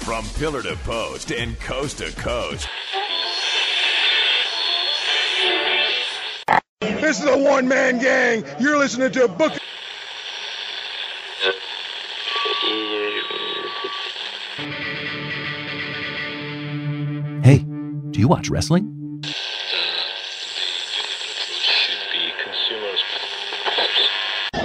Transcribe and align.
From 0.00 0.24
pillar 0.36 0.62
to 0.62 0.76
post 0.76 1.32
and 1.32 1.58
coast 1.60 1.98
to 1.98 2.12
coast. 2.12 2.68
This 6.80 7.20
is 7.20 7.26
a 7.26 7.38
one 7.38 7.68
man 7.68 7.98
gang. 7.98 8.44
You're 8.58 8.78
listening 8.78 9.10
to 9.12 9.24
a 9.24 9.28
Book. 9.28 9.52
Hey, 17.42 17.58
do 18.10 18.20
you 18.20 18.28
watch 18.28 18.50
wrestling? 18.50 18.94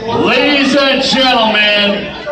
Ladies 0.06 0.76
and 0.76 1.02
gentlemen, 1.02 2.23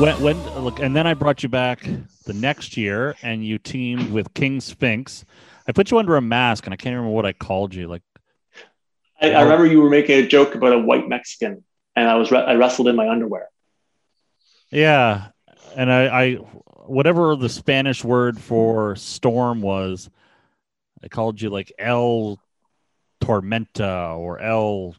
when, 0.00 0.22
when 0.22 0.64
look, 0.64 0.80
and 0.80 0.94
then 0.96 1.06
I 1.06 1.14
brought 1.14 1.42
you 1.42 1.48
back 1.48 1.86
the 2.24 2.32
next 2.32 2.76
year, 2.76 3.14
and 3.22 3.44
you 3.44 3.58
teamed 3.58 4.10
with 4.10 4.32
King 4.34 4.60
Sphinx. 4.60 5.24
I 5.68 5.72
put 5.72 5.90
you 5.90 5.98
under 5.98 6.16
a 6.16 6.20
mask, 6.22 6.66
and 6.66 6.72
I 6.72 6.76
can't 6.76 6.94
remember 6.94 7.14
what 7.14 7.26
I 7.26 7.32
called 7.32 7.74
you. 7.74 7.86
Like, 7.86 8.02
I, 9.20 9.32
I 9.32 9.42
remember 9.42 9.66
you 9.66 9.80
were 9.80 9.90
making 9.90 10.18
a 10.24 10.26
joke 10.26 10.54
about 10.54 10.72
a 10.72 10.78
white 10.78 11.08
Mexican, 11.08 11.62
and 11.94 12.08
I 12.08 12.14
was 12.16 12.30
re- 12.30 12.38
I 12.44 12.54
wrestled 12.54 12.88
in 12.88 12.96
my 12.96 13.08
underwear. 13.08 13.48
yeah, 14.70 15.28
and 15.76 15.92
I, 15.92 16.06
I, 16.22 16.34
whatever 16.86 17.36
the 17.36 17.48
Spanish 17.48 18.02
word 18.02 18.40
for 18.40 18.96
storm 18.96 19.60
was, 19.60 20.08
I 21.02 21.08
called 21.08 21.40
you 21.40 21.50
like 21.50 21.72
El 21.78 22.40
Tormenta 23.22 24.16
or 24.16 24.40
El 24.40 24.94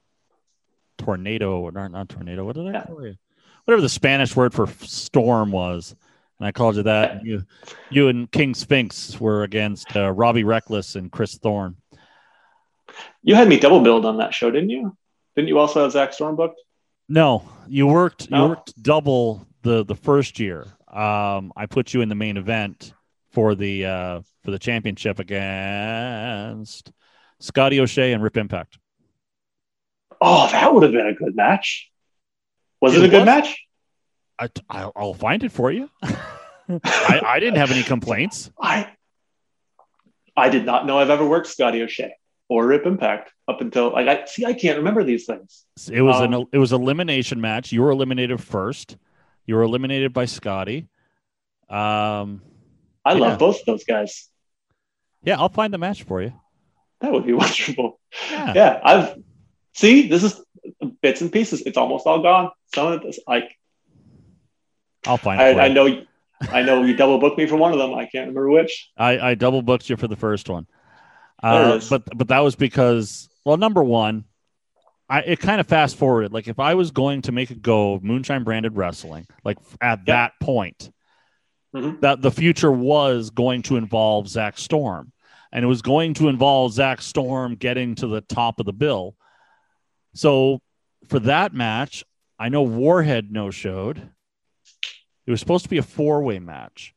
Tornado, 0.97 1.59
or 1.61 1.71
not, 1.71 1.91
not 1.91 2.09
tornado. 2.09 2.45
What 2.45 2.55
did 2.55 2.67
I 2.67 2.71
Yeah. 2.71 2.85
call 2.85 3.05
you? 3.05 3.15
Whatever 3.71 3.83
the 3.83 3.87
Spanish 3.87 4.35
word 4.35 4.53
for 4.53 4.67
storm 4.81 5.53
was, 5.53 5.95
and 6.37 6.45
I 6.45 6.51
called 6.51 6.75
you 6.75 6.83
that. 6.83 7.23
You, 7.23 7.45
you 7.89 8.09
and 8.09 8.29
King 8.29 8.53
Sphinx 8.53 9.17
were 9.17 9.43
against 9.43 9.95
uh, 9.95 10.11
Robbie 10.11 10.43
Reckless 10.43 10.97
and 10.97 11.09
Chris 11.09 11.37
Thorne. 11.37 11.77
You 13.23 13.35
had 13.35 13.47
me 13.47 13.61
double 13.61 13.79
billed 13.79 14.05
on 14.05 14.17
that 14.17 14.33
show, 14.33 14.51
didn't 14.51 14.71
you? 14.71 14.97
Didn't 15.37 15.47
you 15.47 15.57
also 15.57 15.83
have 15.83 15.93
Zach 15.93 16.11
Storm 16.11 16.35
booked? 16.35 16.59
No, 17.07 17.47
you 17.65 17.87
worked. 17.87 18.29
You 18.29 18.41
worked 18.41 18.83
double 18.83 19.47
the 19.61 19.85
the 19.85 19.95
first 19.95 20.37
year. 20.37 20.65
Um, 20.89 21.53
I 21.55 21.65
put 21.65 21.93
you 21.93 22.01
in 22.01 22.09
the 22.09 22.15
main 22.15 22.35
event 22.35 22.93
for 23.31 23.55
the 23.55 23.85
uh, 23.85 24.21
for 24.43 24.51
the 24.51 24.59
championship 24.59 25.17
against 25.19 26.91
Scotty 27.39 27.79
O'Shea 27.79 28.11
and 28.11 28.21
Rip 28.21 28.35
Impact. 28.35 28.77
Oh, 30.19 30.49
that 30.51 30.73
would 30.73 30.83
have 30.83 30.91
been 30.91 31.07
a 31.07 31.13
good 31.13 31.37
match. 31.37 31.90
Was 32.81 32.95
It 32.95 33.03
it, 33.03 33.05
a 33.05 33.09
good 33.09 33.19
was. 33.19 33.25
match? 33.25 33.57
I, 34.39 34.49
I'll, 34.69 34.91
I'll 34.95 35.13
find 35.13 35.43
it 35.43 35.51
for 35.51 35.71
you. 35.71 35.89
I, 36.03 37.21
I 37.25 37.39
didn't 37.39 37.57
have 37.57 37.71
any 37.71 37.83
complaints. 37.83 38.51
I 38.59 38.89
I 40.35 40.49
did 40.49 40.65
not 40.65 40.85
know 40.85 40.97
I've 40.97 41.09
ever 41.09 41.25
worked 41.27 41.47
Scotty 41.47 41.81
O'Shea 41.81 42.13
or 42.49 42.65
Rip 42.65 42.85
Impact 42.85 43.31
up 43.47 43.61
until 43.61 43.91
like 43.91 44.07
I 44.07 44.25
see 44.25 44.45
I 44.45 44.53
can't 44.53 44.77
remember 44.77 45.03
these 45.03 45.25
things. 45.25 45.65
It 45.91 46.01
was 46.01 46.21
Um, 46.21 46.33
an 46.33 46.45
it 46.53 46.57
was 46.57 46.71
elimination 46.71 47.39
match. 47.41 47.71
You 47.71 47.81
were 47.81 47.91
eliminated 47.91 48.41
first. 48.41 48.97
You 49.45 49.55
were 49.55 49.63
eliminated 49.63 50.13
by 50.13 50.25
Scotty. 50.25 50.87
Um, 51.69 52.41
I 53.05 53.13
Yeah. 53.13 53.19
love 53.19 53.39
both 53.39 53.59
of 53.59 53.65
those 53.65 53.83
guys. 53.83 54.29
yeah, 55.23 55.37
I'll 55.39 55.49
find 55.49 55.73
the 55.73 55.77
match 55.77 56.03
for 56.03 56.21
you. 56.21 56.33
That 57.01 57.11
would 57.11 57.25
be 57.25 57.33
wonderful. 57.43 57.99
Yeah. 58.29 58.53
Yeah, 58.55 58.79
I've 58.83 59.15
see 59.73 60.07
this 60.07 60.23
is 60.23 60.40
bits 61.01 61.21
and 61.21 61.31
pieces. 61.31 61.61
It's 61.61 61.77
almost 61.77 62.05
all 62.07 62.21
gone. 62.21 62.51
Some 62.73 62.91
of 62.93 63.01
this, 63.03 63.19
like 63.27 63.57
I'll 65.05 65.17
find 65.17 65.41
it. 65.41 65.57
I, 65.57 65.65
I 65.65 65.67
know, 65.69 66.03
I 66.51 66.61
know 66.63 66.83
you 66.83 66.95
double 66.95 67.17
booked 67.19 67.37
me 67.37 67.45
for 67.47 67.55
one 67.55 67.71
of 67.73 67.79
them. 67.79 67.93
I 67.93 68.05
can't 68.05 68.27
remember 68.27 68.49
which. 68.49 68.89
I, 68.97 69.19
I 69.31 69.35
double 69.35 69.61
booked 69.61 69.89
you 69.89 69.97
for 69.97 70.07
the 70.07 70.15
first 70.15 70.49
one. 70.49 70.67
Uh, 71.41 71.79
but 71.89 72.03
but 72.15 72.27
that 72.27 72.39
was 72.39 72.55
because 72.55 73.27
well, 73.45 73.57
number 73.57 73.83
one, 73.83 74.25
I 75.09 75.21
it 75.21 75.39
kind 75.39 75.59
of 75.59 75.67
fast 75.67 75.95
forwarded. 75.95 76.31
Like 76.31 76.47
if 76.47 76.59
I 76.59 76.75
was 76.75 76.91
going 76.91 77.23
to 77.23 77.31
make 77.31 77.49
a 77.49 77.55
go 77.55 77.93
of 77.95 78.03
moonshine 78.03 78.43
branded 78.43 78.75
wrestling, 78.77 79.25
like 79.43 79.57
at 79.81 79.99
Yeah. 80.05 80.13
that 80.15 80.33
point, 80.39 80.91
Mhm. 81.73 81.99
that 82.01 82.21
the 82.21 82.31
future 82.31 82.71
was 82.71 83.31
going 83.31 83.63
to 83.63 83.77
involve 83.77 84.27
Zach 84.27 84.57
Storm, 84.59 85.11
and 85.51 85.63
it 85.65 85.67
was 85.67 85.81
going 85.81 86.13
to 86.15 86.27
involve 86.27 86.73
Zach 86.73 87.01
Storm 87.01 87.55
getting 87.55 87.95
to 87.95 88.07
the 88.07 88.21
top 88.21 88.59
of 88.59 88.65
the 88.67 88.73
bill. 88.73 89.15
So 90.13 90.61
for 91.07 91.19
that 91.19 91.53
match, 91.53 92.03
I 92.39 92.49
know 92.49 92.63
Warhead 92.63 93.31
no 93.31 93.51
showed. 93.51 94.09
It 95.25 95.31
was 95.31 95.39
supposed 95.39 95.63
to 95.65 95.69
be 95.69 95.77
a 95.77 95.83
four 95.83 96.23
way 96.23 96.39
match, 96.39 96.93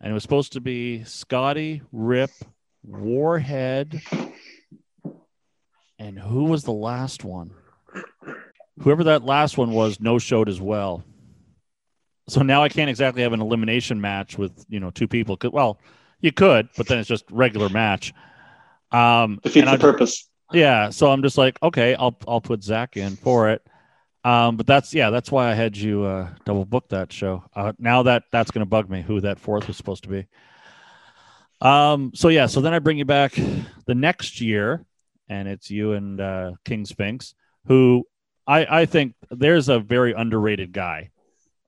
and 0.00 0.10
it 0.10 0.14
was 0.14 0.22
supposed 0.22 0.52
to 0.52 0.60
be 0.60 1.04
Scotty, 1.04 1.82
Rip, 1.92 2.30
Warhead, 2.84 4.00
and 5.98 6.18
who 6.18 6.44
was 6.44 6.64
the 6.64 6.72
last 6.72 7.24
one? 7.24 7.52
Whoever 8.80 9.04
that 9.04 9.24
last 9.24 9.58
one 9.58 9.72
was, 9.72 9.98
no 10.00 10.18
showed 10.18 10.48
as 10.48 10.60
well. 10.60 11.02
So 12.28 12.42
now 12.42 12.62
I 12.62 12.68
can't 12.68 12.90
exactly 12.90 13.22
have 13.22 13.32
an 13.32 13.40
elimination 13.40 14.00
match 14.00 14.36
with 14.38 14.64
you 14.68 14.78
know 14.80 14.90
two 14.90 15.08
people. 15.08 15.38
Well, 15.50 15.80
you 16.20 16.30
could, 16.32 16.68
but 16.76 16.86
then 16.86 16.98
it's 16.98 17.08
just 17.08 17.24
regular 17.30 17.68
match. 17.70 18.12
Um, 18.92 19.40
Defeats 19.42 19.64
the 19.64 19.70
I'm- 19.70 19.80
purpose. 19.80 20.27
Yeah, 20.52 20.90
so 20.90 21.10
I'm 21.10 21.22
just 21.22 21.38
like, 21.38 21.58
okay, 21.62 21.94
I'll 21.94 22.16
I'll 22.26 22.40
put 22.40 22.62
Zach 22.62 22.96
in 22.96 23.16
for 23.16 23.50
it. 23.50 23.66
Um, 24.24 24.56
but 24.56 24.66
that's 24.66 24.94
yeah, 24.94 25.10
that's 25.10 25.30
why 25.30 25.50
I 25.50 25.54
had 25.54 25.76
you 25.76 26.04
uh, 26.04 26.30
double 26.44 26.64
book 26.64 26.88
that 26.88 27.12
show. 27.12 27.44
Uh, 27.54 27.72
now 27.78 28.02
that 28.04 28.24
that's 28.32 28.50
to 28.50 28.66
bug 28.66 28.90
me 28.90 29.02
who 29.02 29.20
that 29.20 29.38
fourth 29.38 29.68
was 29.68 29.76
supposed 29.76 30.04
to 30.04 30.08
be. 30.08 30.26
Um, 31.60 32.12
so 32.14 32.28
yeah, 32.28 32.46
so 32.46 32.60
then 32.60 32.74
I 32.74 32.78
bring 32.78 32.98
you 32.98 33.04
back 33.04 33.34
the 33.86 33.94
next 33.94 34.40
year, 34.40 34.84
and 35.28 35.48
it's 35.48 35.70
you 35.70 35.92
and 35.92 36.20
uh, 36.20 36.52
King 36.64 36.84
Sphinx, 36.84 37.34
who 37.66 38.04
I 38.46 38.80
I 38.82 38.86
think 38.86 39.14
there's 39.30 39.68
a 39.68 39.78
very 39.80 40.12
underrated 40.12 40.72
guy. 40.72 41.10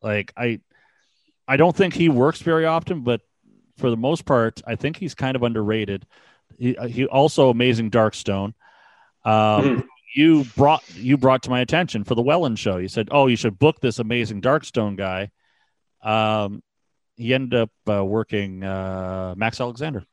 Like 0.02 0.32
I, 0.36 0.60
I 1.46 1.56
don't 1.56 1.76
think 1.76 1.94
he 1.94 2.08
works 2.08 2.40
very 2.40 2.64
often, 2.66 3.02
but 3.02 3.20
for 3.76 3.90
the 3.90 3.96
most 3.96 4.24
part, 4.24 4.62
I 4.66 4.76
think 4.76 4.96
he's 4.96 5.14
kind 5.14 5.36
of 5.36 5.42
underrated. 5.42 6.06
He, 6.58 6.76
he 6.88 7.06
also 7.06 7.50
amazing 7.50 7.90
Darkstone. 7.90 8.54
Um, 9.24 9.32
Mhm. 9.32 9.86
You 10.14 10.44
brought 10.56 10.82
you 10.96 11.16
brought 11.16 11.44
to 11.44 11.50
my 11.50 11.60
attention 11.60 12.02
for 12.02 12.16
the 12.16 12.22
Welland 12.22 12.58
show. 12.58 12.78
You 12.78 12.88
said, 12.88 13.08
"Oh, 13.12 13.28
you 13.28 13.36
should 13.36 13.60
book 13.60 13.80
this 13.80 14.00
amazing 14.00 14.42
Darkstone 14.42 14.96
guy." 14.96 15.30
Um, 16.02 16.62
he 17.16 17.32
ended 17.32 17.60
up 17.60 17.70
uh, 17.88 18.04
working 18.04 18.64
uh, 18.64 19.34
Max 19.36 19.60
Alexander. 19.60 20.04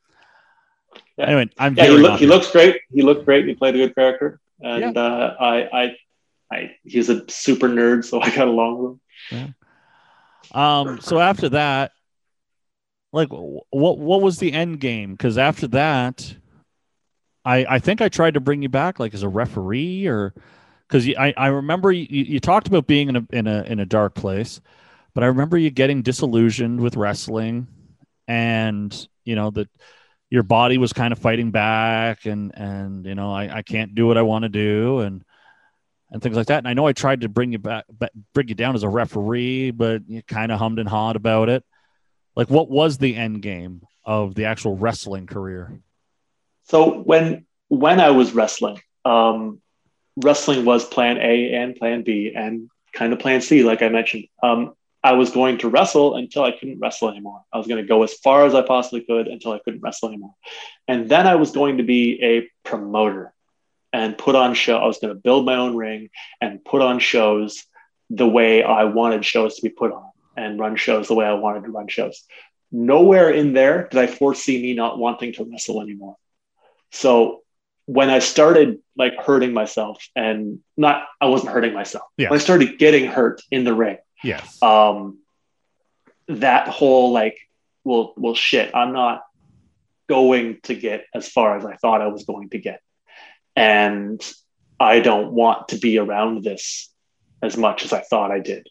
Yeah. 1.18 1.25
Anyway, 1.25 1.50
I'm 1.57 1.75
Yeah, 1.75 1.85
he, 1.85 1.97
look, 1.97 2.19
he 2.19 2.28
looks 2.28 2.51
great. 2.51 2.79
He 2.94 3.01
looked 3.01 3.25
great. 3.25 3.47
He 3.47 3.56
played 3.56 3.73
a 3.73 3.79
good 3.79 3.95
character, 3.95 4.40
and 4.62 4.95
uh, 4.97 5.34
I, 5.39 5.56
I, 5.81 5.95
I, 6.51 6.75
he's 6.84 7.09
a 7.09 7.28
super 7.29 7.68
nerd, 7.68 8.06
so 8.06 8.22
I 8.22 8.29
got 8.35 8.47
along 8.47 9.00
with 9.31 9.39
him. 9.39 9.56
Um, 10.53 11.01
so 11.01 11.19
after 11.19 11.50
that, 11.50 11.91
like, 13.12 13.29
what 13.29 13.97
what 13.97 14.22
was 14.22 14.38
the 14.38 14.53
end 14.53 14.79
game? 14.79 15.13
Because 15.13 15.38
after 15.39 15.68
that, 15.69 16.35
I 17.47 17.65
I 17.75 17.79
think 17.79 18.01
I 18.01 18.09
tried 18.09 18.33
to 18.33 18.41
bring 18.41 18.61
you 18.61 18.69
back, 18.69 18.99
like 18.99 19.13
as 19.13 19.23
a 19.23 19.29
referee, 19.29 20.07
or 20.07 20.33
because 20.88 21.07
I 21.17 21.33
I 21.38 21.47
remember 21.47 21.91
you, 21.91 22.05
you 22.09 22.39
talked 22.41 22.67
about 22.67 22.88
being 22.88 23.07
in 23.09 23.15
a 23.15 23.27
in 23.31 23.47
a 23.47 23.63
in 23.63 23.79
a 23.79 23.85
dark 23.85 24.15
place, 24.15 24.59
but 25.13 25.23
I 25.23 25.27
remember 25.27 25.57
you 25.57 25.69
getting 25.69 26.01
disillusioned 26.01 26.81
with 26.81 26.97
wrestling, 26.97 27.67
and 28.27 29.07
you 29.23 29.35
know 29.35 29.49
that 29.51 29.69
your 30.29 30.44
body 30.44 30.77
was 30.77 30.91
kind 30.91 31.13
of 31.13 31.19
fighting 31.19 31.51
back, 31.51 32.25
and 32.25 32.51
and 32.53 33.05
you 33.05 33.15
know 33.15 33.31
I 33.31 33.57
I 33.57 33.61
can't 33.61 33.95
do 33.95 34.07
what 34.07 34.17
I 34.17 34.23
want 34.23 34.44
to 34.44 34.49
do, 34.49 34.99
and 34.99 35.23
and 36.11 36.21
things 36.21 36.35
like 36.35 36.47
that. 36.47 36.59
And 36.59 36.67
I 36.67 36.73
know 36.73 36.85
I 36.85 36.94
tried 36.94 37.21
to 37.21 37.29
bring 37.29 37.53
you 37.53 37.59
back, 37.59 37.85
ba- 37.89 38.09
bring 38.33 38.49
you 38.49 38.55
down 38.55 38.75
as 38.75 38.83
a 38.83 38.89
referee, 38.89 39.71
but 39.71 40.01
you 40.09 40.21
kind 40.23 40.51
of 40.51 40.59
hummed 40.59 40.79
and 40.79 40.89
hawed 40.89 41.15
about 41.15 41.47
it. 41.49 41.63
Like, 42.35 42.49
what 42.49 42.69
was 42.69 42.97
the 42.97 43.15
end 43.15 43.41
game 43.41 43.81
of 44.05 44.35
the 44.35 44.45
actual 44.45 44.75
wrestling 44.75 45.27
career? 45.27 45.81
So 46.69 47.00
when 47.00 47.46
when 47.69 48.00
I 48.00 48.12
was 48.12 48.34
wrestling, 48.34 48.80
um, 49.06 49.62
wrestling 50.18 50.66
was 50.66 50.86
Plan 50.86 51.18
A 51.18 51.54
and 51.54 51.75
Plan 51.75 52.04
B 52.04 52.34
and 52.36 52.69
kind 52.94 53.14
of 53.14 53.19
Plan 53.19 53.42
C, 53.42 53.64
like 53.64 53.81
I 53.81 53.90
mentioned. 53.90 54.25
Um, 54.44 54.74
I 55.04 55.14
was 55.14 55.31
going 55.31 55.60
to 55.60 55.69
wrestle 55.69 56.16
until 56.16 56.44
I 56.44 56.52
couldn't 56.52 56.80
wrestle 56.80 57.10
anymore. 57.10 57.42
I 57.54 57.58
was 57.58 57.68
going 57.68 57.81
to 57.81 57.88
go 57.88 58.04
as 58.04 58.14
far 58.16 58.46
as 58.46 58.56
I 58.56 58.62
possibly 58.62 59.02
could 59.02 59.28
until 59.28 59.54
I 59.54 59.60
couldn't 59.60 59.81
wrestle 59.81 60.10
anymore, 60.10 60.34
and 60.88 61.08
then 61.10 61.28
I 61.28 61.36
was 61.36 61.52
going 61.52 61.78
to 61.78 61.84
be 61.84 62.19
a 62.24 62.50
promoter. 62.68 63.34
and 63.94 64.18
put 64.18 64.36
on 64.36 64.54
show. 64.54 64.78
I 64.78 64.86
was 64.86 65.00
going 65.00 65.14
to 65.14 65.19
build 65.19 65.46
my 65.46 65.56
own 65.56 65.75
ring 65.75 66.10
and 66.42 66.64
put 66.64 66.81
on 66.81 67.00
shows 67.00 67.64
the 68.10 68.28
way 68.28 68.64
I 68.64 68.84
wanted 68.86 69.25
shows 69.25 69.56
to 69.56 69.62
be 69.62 69.69
put 69.69 69.92
on 69.92 70.12
and 70.36 70.60
run 70.60 70.75
shows 70.75 71.08
the 71.08 71.16
way 71.16 71.25
I 71.25 71.34
wanted 71.34 71.64
to 71.64 71.72
run 71.72 71.88
shows. 71.88 72.24
Nowhere 72.72 73.30
in 73.30 73.54
there 73.54 73.88
did 73.90 74.00
I 74.00 74.08
foresee 74.08 74.62
me 74.62 74.74
not 74.74 75.00
wanting 75.00 75.34
to 75.34 75.46
wrestle 75.46 75.81
anymore. 75.81 76.18
So 76.92 77.42
when 77.86 78.10
I 78.10 78.19
started 78.19 78.80
like 78.98 79.16
hurting 79.18 79.54
myself 79.54 80.06
and 80.16 80.60
not, 80.75 81.06
I 81.22 81.28
wasn't 81.28 81.51
hurting 81.54 81.74
myself. 81.74 82.04
Yeah. 82.18 82.30
When 82.30 82.39
I 82.39 82.44
started 82.44 82.80
getting 82.80 83.06
hurt 83.06 83.42
in 83.51 83.63
the 83.63 83.74
ring, 83.74 83.98
Yes. 84.24 84.62
um, 84.62 85.19
that 86.28 86.68
whole 86.68 87.12
like, 87.12 87.38
well, 87.84 88.13
well, 88.18 88.36
shit, 88.36 88.75
I'm 88.75 88.92
not 88.94 89.24
going 90.10 90.60
to 90.63 90.75
get 90.75 91.06
as 91.13 91.30
far 91.30 91.57
as 91.57 91.66
I 91.66 91.75
thought 91.75 92.01
I 92.01 92.07
was 92.07 92.25
going 92.25 92.50
to 92.50 92.57
get, 92.57 92.81
and 93.56 94.22
I 94.80 95.00
don't 95.00 95.31
want 95.31 95.69
to 95.69 95.78
be 95.78 95.98
around 95.98 96.44
this 96.44 96.90
as 97.42 97.57
much 97.57 97.86
as 97.86 97.94
I 97.94 98.01
thought 98.01 98.31
I 98.31 98.40
did. 98.40 98.68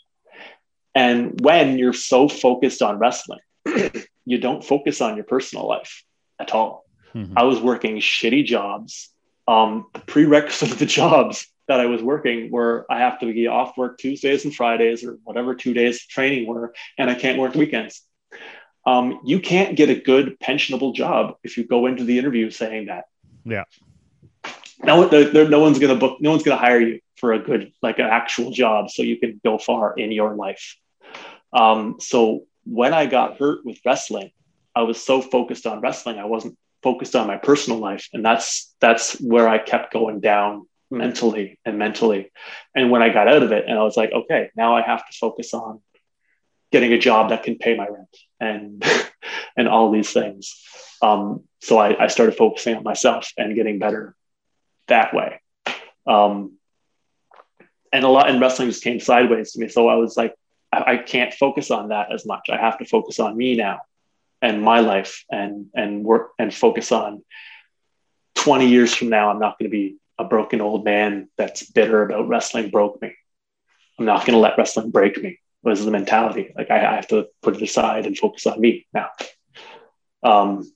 And 0.95 1.41
when 1.41 1.79
you're 1.79 1.93
so 1.93 2.29
focused 2.29 2.83
on 2.83 2.99
wrestling, 2.99 3.41
you 4.25 4.39
don't 4.39 4.65
focus 4.65 5.01
on 5.01 5.17
your 5.17 5.25
personal 5.25 5.69
life 5.69 6.05
at 6.39 6.53
all. 6.55 6.86
Mhm. 7.15 7.33
I 7.37 7.45
was 7.45 7.61
working 7.61 7.97
shitty 7.97 8.45
jobs. 8.45 9.11
Um, 9.49 9.87
the 9.95 10.01
prerequisite 10.01 10.73
of 10.73 10.79
the 10.79 10.87
jobs 11.01 11.47
that 11.69 11.81
I 11.81 11.87
was 11.87 12.03
working 12.03 12.51
were 12.51 12.87
I 12.91 12.99
have 12.99 13.21
to 13.21 13.33
be 13.33 13.47
off 13.47 13.77
work 13.77 13.99
Tuesdays 13.99 14.45
and 14.45 14.55
Fridays 14.55 15.05
or 15.05 15.19
whatever 15.25 15.55
two 15.55 15.75
days 15.75 15.97
of 15.97 16.09
training 16.09 16.47
were, 16.47 16.75
and 16.99 17.11
I 17.11 17.15
can't 17.15 17.39
work 17.39 17.55
weekends. 17.55 18.03
Um, 18.85 19.21
you 19.25 19.41
can't 19.41 19.77
get 19.77 19.91
a 19.91 19.97
good 19.97 20.39
pensionable 20.39 20.95
job 20.95 21.37
if 21.43 21.57
you 21.57 21.65
go 21.65 21.87
into 21.87 22.05
the 22.05 22.19
interview 22.19 22.51
saying 22.51 22.87
that. 22.87 23.07
Yeah. 23.45 23.65
No, 24.85 25.09
no 25.09 25.61
one's 25.61 25.79
gonna 25.79 25.97
book. 25.97 26.21
No 26.21 26.31
one's 26.31 26.43
gonna 26.43 26.61
hire 26.61 26.81
you 26.81 27.01
for 27.17 27.33
a 27.33 27.39
good, 27.39 27.73
like 27.83 27.99
an 27.99 28.07
actual 28.07 28.51
job, 28.51 28.91
so 28.91 29.03
you 29.03 29.19
can 29.19 29.41
go 29.43 29.59
far 29.59 29.95
in 29.95 30.13
your 30.13 30.35
life. 30.35 30.77
Um, 31.53 31.97
so 31.99 32.45
when 32.65 32.93
I 32.93 33.07
got 33.07 33.39
hurt 33.39 33.65
with 33.65 33.79
wrestling, 33.85 34.31
I 34.75 34.83
was 34.83 35.03
so 35.03 35.23
focused 35.23 35.67
on 35.67 35.81
wrestling, 35.81 36.19
I 36.19 36.27
wasn't 36.27 36.59
focused 36.83 37.17
on 37.17 37.27
my 37.27 37.37
personal 37.37 37.79
life, 37.79 38.09
and 38.13 38.25
that's 38.25 38.75
that's 38.81 39.21
where 39.21 39.49
I 39.49 39.59
kept 39.59 39.93
going 39.93 40.21
down 40.21 40.67
mentally 40.91 41.59
and 41.65 41.79
mentally. 41.79 42.31
And 42.75 42.91
when 42.91 43.03
I 43.03 43.09
got 43.09 43.29
out 43.29 43.43
of 43.43 43.53
it, 43.53 43.65
and 43.67 43.79
I 43.79 43.83
was 43.83 43.97
like, 43.97 44.13
okay, 44.13 44.51
now 44.57 44.77
I 44.77 44.83
have 44.83 45.07
to 45.07 45.19
focus 45.19 45.55
on 45.55 45.81
getting 46.73 46.93
a 46.93 46.99
job 46.99 47.31
that 47.31 47.43
can 47.43 47.57
pay 47.59 47.77
my 47.77 47.87
rent 47.87 48.17
and 48.41 48.85
and 49.57 49.69
all 49.69 49.91
these 49.91 50.13
things. 50.13 50.63
Um, 51.03 51.45
so 51.61 51.79
I, 51.79 52.05
I 52.05 52.07
started 52.09 52.37
focusing 52.37 52.77
on 52.77 52.83
myself 52.83 53.31
and 53.37 53.55
getting 53.55 53.79
better 53.79 54.15
that 54.89 55.15
way. 55.15 55.41
Um, 56.07 56.53
and 57.93 58.05
a 58.05 58.09
lot 58.09 58.31
in 58.31 58.41
wrestling 58.41 58.69
just 58.69 58.85
came 58.85 59.01
sideways 59.01 59.53
to 59.53 59.61
me. 59.61 59.69
So 59.69 59.89
I 59.89 59.97
was 59.97 60.17
like, 60.17 60.35
I, 60.73 60.93
I 60.93 60.97
can't 60.99 61.33
focus 61.33 61.71
on 61.71 61.89
that 61.89 62.13
as 62.13 62.27
much. 62.27 62.49
I 62.51 62.57
have 62.57 62.79
to 62.79 62.85
focus 62.85 63.19
on 63.19 63.37
me 63.37 63.57
now 63.57 63.81
and 64.43 64.63
my 64.63 64.81
life 64.81 65.25
and 65.31 65.67
and 65.75 66.05
work 66.05 66.33
and 66.39 66.55
focus 66.55 66.93
on 66.93 67.23
20 68.37 68.69
years 68.69 68.95
from 68.95 69.09
now, 69.09 69.31
I'm 69.31 69.39
not 69.39 69.59
going 69.59 69.71
to 69.71 69.77
be 69.77 69.97
a 70.19 70.25
broken 70.25 70.61
old 70.61 70.85
man 70.85 71.29
that's 71.37 71.69
bitter 71.71 72.03
about 72.03 72.29
wrestling 72.29 72.71
broke 72.71 73.01
me. 73.03 73.15
I'm 73.99 74.07
not 74.07 74.21
going 74.21 74.33
to 74.33 74.39
let 74.39 74.59
wrestling 74.59 74.91
break 74.91 75.23
me. 75.23 75.41
Was 75.63 75.85
the 75.85 75.91
mentality 75.91 76.53
like 76.57 76.71
I, 76.71 76.79
I 76.87 76.95
have 76.95 77.09
to 77.09 77.27
put 77.43 77.57
it 77.57 77.63
aside 77.63 78.07
and 78.07 78.17
focus 78.17 78.47
on 78.47 78.61
me 78.61 78.87
now. 78.95 79.09
Um, 80.23 80.71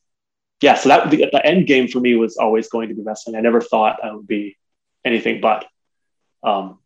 yeah, 0.61 0.75
so 0.75 0.89
that 0.89 1.11
the, 1.11 1.29
the 1.31 1.47
end 1.47 1.67
game 1.69 1.87
for 1.87 2.01
me 2.01 2.17
was 2.17 2.37
always 2.37 2.69
going 2.69 2.89
to 2.89 2.95
be 2.95 3.03
wrestling. 3.03 3.37
I 3.37 3.41
never 3.41 3.61
thought 3.61 4.03
I 4.03 4.13
would 4.13 4.27
be 4.27 4.57
anything 5.05 5.41
but. 5.41 5.65
Um, 6.43 6.79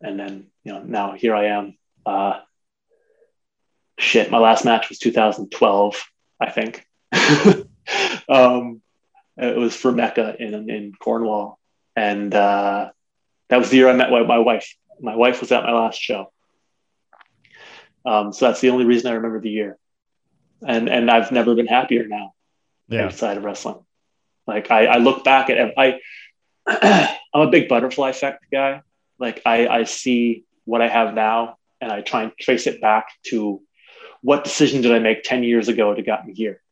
and 0.00 0.18
then 0.18 0.46
you 0.64 0.72
know 0.72 0.82
now 0.82 1.12
here 1.12 1.34
I 1.34 1.46
am. 1.46 1.76
Uh, 2.06 2.40
shit, 3.98 4.30
my 4.30 4.38
last 4.38 4.64
match 4.64 4.88
was 4.88 4.98
2012, 4.98 6.04
I 6.40 6.50
think. 6.50 6.86
um, 8.28 8.80
it 9.36 9.56
was 9.56 9.74
for 9.76 9.92
Mecca 9.92 10.36
in 10.38 10.70
in 10.70 10.92
Cornwall, 10.98 11.58
and 11.96 12.34
uh, 12.34 12.90
that 13.48 13.58
was 13.58 13.70
the 13.70 13.76
year 13.76 13.88
I 13.88 13.94
met 13.94 14.10
my, 14.10 14.22
my 14.22 14.38
wife. 14.38 14.74
My 15.00 15.16
wife 15.16 15.40
was 15.40 15.50
at 15.52 15.64
my 15.64 15.72
last 15.72 16.00
show, 16.00 16.32
um, 18.04 18.32
so 18.32 18.46
that's 18.46 18.60
the 18.60 18.70
only 18.70 18.84
reason 18.84 19.10
I 19.10 19.14
remember 19.14 19.40
the 19.40 19.50
year. 19.50 19.78
And 20.66 20.88
and 20.88 21.10
I've 21.10 21.32
never 21.32 21.54
been 21.54 21.66
happier 21.66 22.06
now 22.06 22.32
Yeah. 22.88 23.06
outside 23.06 23.36
of 23.36 23.44
wrestling. 23.44 23.84
Like 24.46 24.70
I, 24.70 24.86
I 24.86 24.96
look 24.98 25.24
back 25.24 25.50
at 25.50 25.72
I, 25.76 25.98
I'm 27.34 27.40
a 27.48 27.50
big 27.50 27.68
butterfly 27.68 28.10
effect 28.10 28.44
guy. 28.52 28.82
Like 29.18 29.42
I, 29.46 29.66
I 29.68 29.84
see 29.84 30.44
what 30.64 30.80
I 30.80 30.88
have 30.88 31.14
now, 31.14 31.56
and 31.80 31.90
I 31.92 32.00
try 32.02 32.22
and 32.24 32.32
trace 32.38 32.66
it 32.66 32.80
back 32.80 33.06
to 33.26 33.60
what 34.24 34.42
decision 34.42 34.80
did 34.80 34.90
I 34.90 35.00
make 35.00 35.22
ten 35.22 35.44
years 35.44 35.68
ago 35.68 35.94
to 35.94 36.22
me 36.24 36.32
here. 36.32 36.62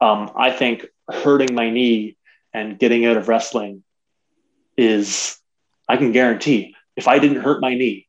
Um, 0.00 0.30
I 0.36 0.52
think 0.52 0.86
hurting 1.10 1.56
my 1.56 1.70
knee 1.70 2.16
and 2.54 2.78
getting 2.78 3.04
out 3.04 3.16
of 3.16 3.26
wrestling 3.26 3.82
is, 4.76 5.36
I 5.88 5.96
can 5.96 6.12
guarantee, 6.12 6.76
if 6.94 7.08
I 7.08 7.18
didn't 7.18 7.42
hurt 7.42 7.60
my 7.60 7.74
knee, 7.74 8.06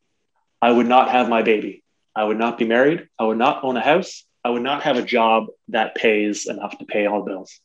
I 0.62 0.72
would 0.72 0.86
not 0.86 1.10
have 1.10 1.30
my 1.30 1.42
baby. 1.42 1.84
I 2.16 2.24
would 2.24 2.38
not 2.38 2.60
be 2.60 2.66
married. 2.66 3.10
I 3.18 3.24
would 3.24 3.40
not 3.40 3.64
own 3.64 3.76
a 3.76 3.82
house. 3.82 4.24
I 4.46 4.52
would 4.52 4.62
not 4.62 4.84
have 4.84 4.98
a 4.98 5.02
job 5.02 5.48
that 5.70 5.96
pays 5.96 6.46
enough 6.46 6.78
to 6.78 6.86
pay 6.86 7.08
all 7.08 7.24
the 7.24 7.32
bills. 7.32 7.60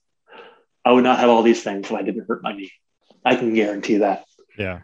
I 0.87 0.93
would 0.93 1.05
not 1.05 1.19
have 1.19 1.29
all 1.29 1.43
these 1.43 1.63
things 1.63 1.91
if 1.91 1.93
I 1.93 2.01
didn't 2.01 2.27
hurt 2.27 2.43
my 2.43 2.55
knee. 2.55 2.73
I 3.27 3.37
can 3.37 3.53
guarantee 3.53 3.99
that. 3.99 4.25
Yeah. 4.57 4.81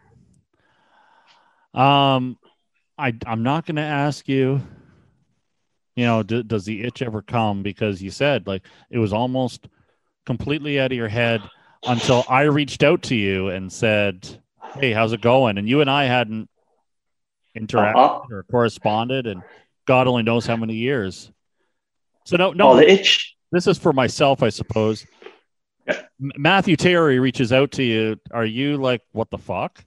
Um, 1.72 2.36
I 2.98 3.14
I'm 3.24 3.42
not 3.42 3.64
going 3.64 3.76
to 3.76 3.82
ask 3.82 4.28
you. 4.28 4.60
You 5.96 6.04
know, 6.06 6.22
d- 6.22 6.42
does 6.42 6.64
the 6.64 6.82
itch 6.82 7.02
ever 7.02 7.22
come? 7.22 7.62
Because 7.62 8.02
you 8.02 8.10
said 8.10 8.46
like 8.46 8.62
it 8.90 8.98
was 8.98 9.12
almost 9.12 9.68
completely 10.26 10.80
out 10.80 10.90
of 10.92 10.96
your 10.98 11.08
head 11.08 11.40
until 11.86 12.24
I 12.28 12.42
reached 12.42 12.82
out 12.82 13.02
to 13.04 13.14
you 13.14 13.48
and 13.48 13.72
said, 13.72 14.26
"Hey, 14.74 14.92
how's 14.92 15.12
it 15.12 15.20
going?" 15.20 15.58
And 15.58 15.68
you 15.68 15.80
and 15.80 15.90
I 15.90 16.04
hadn't 16.04 16.48
interacted 17.56 17.94
Uh-huh. 17.96 18.20
or 18.30 18.42
corresponded, 18.50 19.26
and 19.26 19.42
God 19.86 20.06
only 20.08 20.22
knows 20.24 20.46
how 20.46 20.56
many 20.56 20.74
years. 20.74 21.30
So 22.24 22.36
no, 22.36 22.52
no, 22.52 22.70
Oh, 22.70 22.76
the 22.76 22.90
itch. 22.90 23.36
this 23.52 23.66
is 23.66 23.78
for 23.78 23.92
myself, 23.92 24.42
I 24.42 24.48
suppose. 24.48 25.06
Yeah. 25.86 26.00
Matthew 26.18 26.76
Terry 26.76 27.18
reaches 27.20 27.52
out 27.52 27.70
to 27.72 27.82
you. 27.84 28.18
Are 28.32 28.46
you 28.46 28.78
like, 28.78 29.02
what 29.12 29.30
the 29.30 29.36
fuck? 29.38 29.84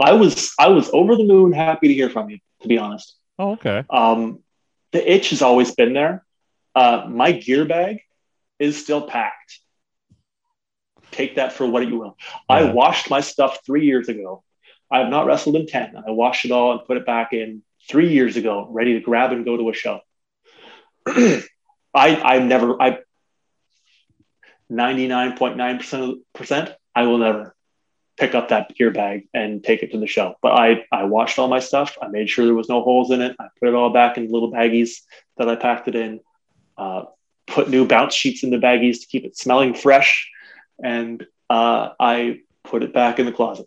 I 0.00 0.12
was 0.12 0.54
I 0.58 0.68
was 0.68 0.88
over 0.92 1.14
the 1.16 1.24
moon 1.24 1.52
happy 1.52 1.88
to 1.88 1.94
hear 1.94 2.08
from 2.10 2.30
you. 2.30 2.38
To 2.62 2.68
be 2.68 2.78
honest, 2.78 3.14
Oh, 3.38 3.52
okay. 3.52 3.84
um, 3.90 4.40
the 4.98 5.12
itch 5.12 5.30
has 5.30 5.42
always 5.42 5.72
been 5.72 5.92
there. 5.92 6.24
Uh, 6.74 7.06
my 7.08 7.30
gear 7.30 7.64
bag 7.64 8.00
is 8.58 8.82
still 8.82 9.00
packed. 9.00 9.60
Take 11.12 11.36
that 11.36 11.52
for 11.52 11.64
what 11.64 11.86
you 11.86 12.00
will. 12.00 12.16
I 12.48 12.64
washed 12.64 13.08
my 13.08 13.20
stuff 13.20 13.60
three 13.64 13.86
years 13.86 14.08
ago. 14.08 14.42
I 14.90 14.98
have 14.98 15.08
not 15.08 15.26
wrestled 15.26 15.54
in 15.54 15.68
10. 15.68 15.94
I 16.04 16.10
washed 16.10 16.44
it 16.44 16.50
all 16.50 16.72
and 16.72 16.84
put 16.84 16.96
it 16.96 17.06
back 17.06 17.32
in 17.32 17.62
three 17.88 18.12
years 18.12 18.36
ago, 18.36 18.66
ready 18.68 18.94
to 18.94 19.00
grab 19.00 19.30
and 19.30 19.44
go 19.44 19.56
to 19.56 19.70
a 19.70 19.72
show. 19.72 20.00
I, 21.06 21.44
I 21.94 22.40
never, 22.40 22.82
I, 22.82 22.98
99.9%, 24.68 26.74
I 26.96 27.02
will 27.04 27.18
never 27.18 27.54
pick 28.18 28.34
up 28.34 28.48
that 28.48 28.74
gear 28.74 28.90
bag 28.90 29.28
and 29.32 29.62
take 29.62 29.82
it 29.82 29.92
to 29.92 29.98
the 29.98 30.06
shelf. 30.06 30.36
But 30.42 30.52
I, 30.52 30.84
I 30.92 31.04
washed 31.04 31.38
all 31.38 31.48
my 31.48 31.60
stuff. 31.60 31.96
I 32.02 32.08
made 32.08 32.28
sure 32.28 32.44
there 32.44 32.54
was 32.54 32.68
no 32.68 32.82
holes 32.82 33.10
in 33.10 33.20
it. 33.20 33.36
I 33.38 33.46
put 33.58 33.68
it 33.68 33.74
all 33.74 33.90
back 33.90 34.16
in 34.18 34.30
little 34.30 34.50
baggies 34.52 35.00
that 35.36 35.48
I 35.48 35.56
packed 35.56 35.88
it 35.88 35.94
in. 35.94 36.20
Uh, 36.76 37.04
put 37.46 37.70
new 37.70 37.86
bounce 37.86 38.14
sheets 38.14 38.42
in 38.42 38.50
the 38.50 38.58
baggies 38.58 39.00
to 39.00 39.06
keep 39.06 39.24
it 39.24 39.36
smelling 39.36 39.74
fresh, 39.74 40.30
and 40.82 41.26
uh, 41.48 41.90
I 41.98 42.40
put 42.64 42.82
it 42.82 42.92
back 42.92 43.18
in 43.18 43.26
the 43.26 43.32
closet. 43.32 43.66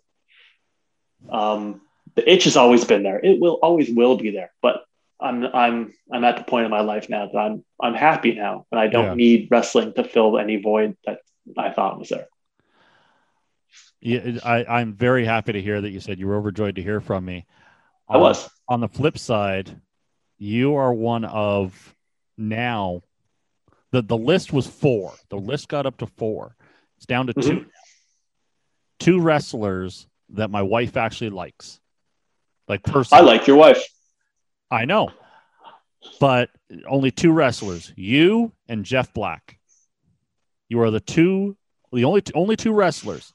Um, 1.30 1.80
the 2.14 2.30
itch 2.30 2.44
has 2.44 2.56
always 2.56 2.84
been 2.84 3.02
there. 3.02 3.18
It 3.18 3.40
will 3.40 3.58
always 3.62 3.90
will 3.90 4.16
be 4.16 4.30
there. 4.30 4.52
But 4.62 4.84
I'm 5.20 5.44
I'm 5.44 5.94
I'm 6.12 6.24
at 6.24 6.36
the 6.36 6.44
point 6.44 6.64
in 6.64 6.70
my 6.70 6.80
life 6.80 7.08
now 7.08 7.26
that 7.26 7.38
I'm 7.38 7.64
I'm 7.80 7.94
happy 7.94 8.34
now, 8.34 8.66
and 8.70 8.80
I 8.80 8.86
don't 8.88 9.04
Yeah. 9.04 9.14
need 9.14 9.48
wrestling 9.50 9.92
to 9.94 10.04
fill 10.04 10.38
any 10.38 10.56
void 10.56 10.96
that 11.06 11.20
I 11.56 11.70
thought 11.70 11.98
was 11.98 12.10
there. 12.10 12.26
Yeah, 14.02 14.38
I, 14.44 14.64
I'm 14.64 14.94
very 14.94 15.24
happy 15.24 15.52
to 15.52 15.62
hear 15.62 15.80
that 15.80 15.90
you 15.90 16.00
said 16.00 16.18
you 16.18 16.26
were 16.26 16.36
overjoyed 16.36 16.74
to 16.74 16.82
hear 16.82 17.00
from 17.00 17.24
me. 17.24 17.46
I 18.08 18.16
was. 18.18 18.50
On 18.68 18.80
the 18.80 18.88
flip 18.88 19.16
side, 19.16 19.80
you 20.38 20.74
are 20.74 20.92
one 20.92 21.24
of 21.24 21.94
now. 22.36 23.02
The 23.92 24.02
the 24.02 24.16
list 24.16 24.52
was 24.52 24.66
four. 24.66 25.12
The 25.28 25.36
list 25.36 25.68
got 25.68 25.86
up 25.86 25.98
to 25.98 26.06
four. 26.06 26.56
It's 26.96 27.06
down 27.06 27.28
to 27.28 27.32
two. 27.32 27.50
Mhm. 27.60 27.66
Two 28.98 29.20
wrestlers 29.20 30.08
that 30.30 30.50
my 30.50 30.62
wife 30.62 30.96
actually 30.96 31.30
likes. 31.30 31.78
Like 32.66 32.82
personally. 32.82 33.22
I 33.22 33.24
like 33.24 33.46
your 33.46 33.56
wife. 33.56 33.84
I 34.68 34.84
know. 34.84 35.10
But 36.18 36.50
only 36.88 37.12
two 37.12 37.30
wrestlers, 37.30 37.92
you 37.94 38.52
and 38.68 38.84
Jeff 38.84 39.14
Black. 39.14 39.60
You 40.68 40.80
are 40.80 40.90
the 40.90 40.98
two, 41.00 41.56
the 41.92 42.04
only 42.04 42.22
only 42.34 42.56
two 42.56 42.72
wrestlers 42.72 43.32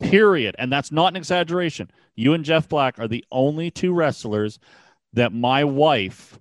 Period. 0.00 0.56
And 0.58 0.72
that's 0.72 0.92
not 0.92 1.12
an 1.12 1.16
exaggeration. 1.16 1.90
You 2.14 2.34
and 2.34 2.44
Jeff 2.44 2.68
Black 2.68 2.98
are 2.98 3.08
the 3.08 3.24
only 3.30 3.70
two 3.70 3.92
wrestlers 3.92 4.58
that 5.14 5.32
my 5.32 5.64
wife, 5.64 6.38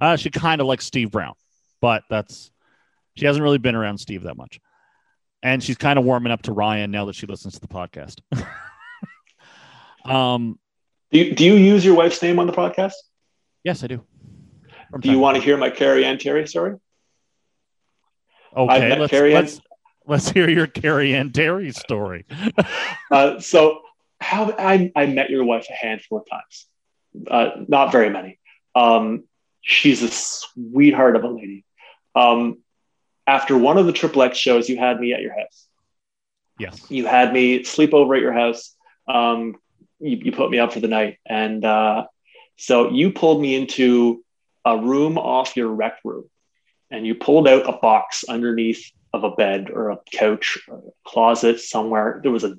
uh, 0.00 0.16
she 0.16 0.30
kind 0.30 0.60
of 0.60 0.66
likes 0.66 0.84
Steve 0.84 1.10
Brown, 1.10 1.34
but 1.80 2.04
that's, 2.08 2.50
she 3.16 3.26
hasn't 3.26 3.42
really 3.42 3.58
been 3.58 3.74
around 3.74 3.98
Steve 3.98 4.22
that 4.22 4.36
much. 4.36 4.60
And 5.42 5.62
she's 5.62 5.76
kind 5.76 5.98
of 5.98 6.04
warming 6.04 6.32
up 6.32 6.42
to 6.42 6.52
Ryan 6.52 6.90
now 6.90 7.06
that 7.06 7.14
she 7.16 7.26
listens 7.26 7.54
to 7.54 7.60
the 7.60 7.68
podcast. 7.68 8.20
um, 10.04 10.58
Do 11.10 11.18
you, 11.18 11.34
do 11.34 11.44
you 11.44 11.54
use 11.54 11.84
your 11.84 11.96
wife's 11.96 12.22
name 12.22 12.38
on 12.38 12.46
the 12.46 12.52
podcast? 12.52 12.94
yes, 13.64 13.82
I 13.84 13.88
do. 13.88 14.04
From 14.90 15.00
Do 15.00 15.10
you 15.10 15.18
want 15.18 15.36
to 15.36 15.42
hear 15.42 15.56
my 15.56 15.70
Carrie 15.70 16.04
Ann 16.04 16.18
Terry 16.18 16.46
story? 16.46 16.76
Okay, 18.56 18.88
met 18.88 19.00
let's, 19.00 19.10
Carrie 19.10 19.34
Ann- 19.34 19.48
let's, 20.06 20.30
hear 20.30 20.48
your 20.48 20.66
Carrie 20.66 21.14
Ann 21.14 21.32
Terry 21.32 21.72
story. 21.72 22.26
Uh, 23.10 23.38
so 23.40 23.82
how 24.22 24.50
I, 24.58 24.90
I 24.96 25.04
met 25.04 25.28
your 25.28 25.44
wife 25.44 25.66
a 25.68 25.74
handful 25.74 26.20
of 26.20 26.24
times, 26.30 26.66
uh, 27.30 27.64
not 27.68 27.92
very 27.92 28.08
many. 28.08 28.38
Um, 28.74 29.24
she's 29.60 30.02
a 30.02 30.08
sweetheart 30.08 31.16
of 31.16 31.24
a 31.24 31.28
lady. 31.28 31.66
Um, 32.14 32.62
after 33.26 33.56
one 33.56 33.76
of 33.76 33.84
the 33.84 33.92
Triple 33.92 34.22
X 34.22 34.38
shows, 34.38 34.68
you 34.68 34.78
had 34.78 34.98
me 34.98 35.12
at 35.12 35.20
your 35.20 35.38
house. 35.38 35.66
yes. 36.58 36.90
You 36.90 37.06
had 37.06 37.34
me 37.34 37.64
sleep 37.64 37.92
over 37.92 38.14
at 38.14 38.22
your 38.22 38.32
house. 38.32 38.74
Um, 39.06 39.56
you, 40.00 40.16
you 40.16 40.32
put 40.32 40.50
me 40.50 40.58
up 40.58 40.72
for 40.72 40.80
the 40.80 40.88
night, 40.88 41.18
and 41.26 41.62
uh, 41.64 42.06
so 42.56 42.90
you 42.90 43.12
pulled 43.12 43.40
me 43.40 43.54
into 43.54 44.24
a 44.64 44.78
room 44.78 45.18
off 45.18 45.56
your 45.56 45.68
rec 45.68 45.98
room, 46.04 46.24
and 46.90 47.06
you 47.06 47.14
pulled 47.14 47.46
out 47.46 47.68
a 47.68 47.78
box 47.78 48.24
underneath 48.28 48.90
of 49.12 49.24
a 49.24 49.30
bed 49.30 49.70
or 49.70 49.90
a 49.90 49.98
couch 50.12 50.58
or 50.68 50.78
a 50.78 51.08
closet 51.08 51.60
somewhere. 51.60 52.20
There 52.22 52.32
was 52.32 52.44
a 52.44 52.56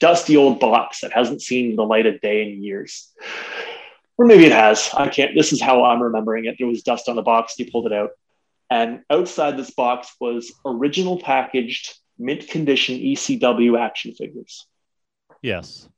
dusty 0.00 0.36
old 0.36 0.58
box 0.60 1.00
that 1.00 1.12
hasn't 1.12 1.42
seen 1.42 1.76
the 1.76 1.84
light 1.84 2.06
of 2.06 2.20
day 2.20 2.42
in 2.42 2.62
years. 2.62 3.12
Or 4.18 4.26
maybe 4.26 4.46
it 4.46 4.52
has. 4.52 4.90
I 4.94 5.08
can't. 5.08 5.34
This 5.34 5.52
is 5.52 5.60
how 5.60 5.84
I'm 5.84 6.02
remembering 6.02 6.46
it. 6.46 6.56
There 6.58 6.66
was 6.66 6.82
dust 6.82 7.08
on 7.08 7.16
the 7.16 7.22
box. 7.22 7.58
You 7.58 7.70
pulled 7.70 7.86
it 7.86 7.92
out. 7.92 8.10
And 8.70 9.02
outside 9.10 9.56
this 9.56 9.70
box 9.70 10.14
was 10.18 10.52
original 10.64 11.20
packaged, 11.20 11.94
mint 12.18 12.48
condition 12.48 12.96
ECW 12.96 13.78
action 13.78 14.12
figures. 14.12 14.66
Yes. 15.42 15.88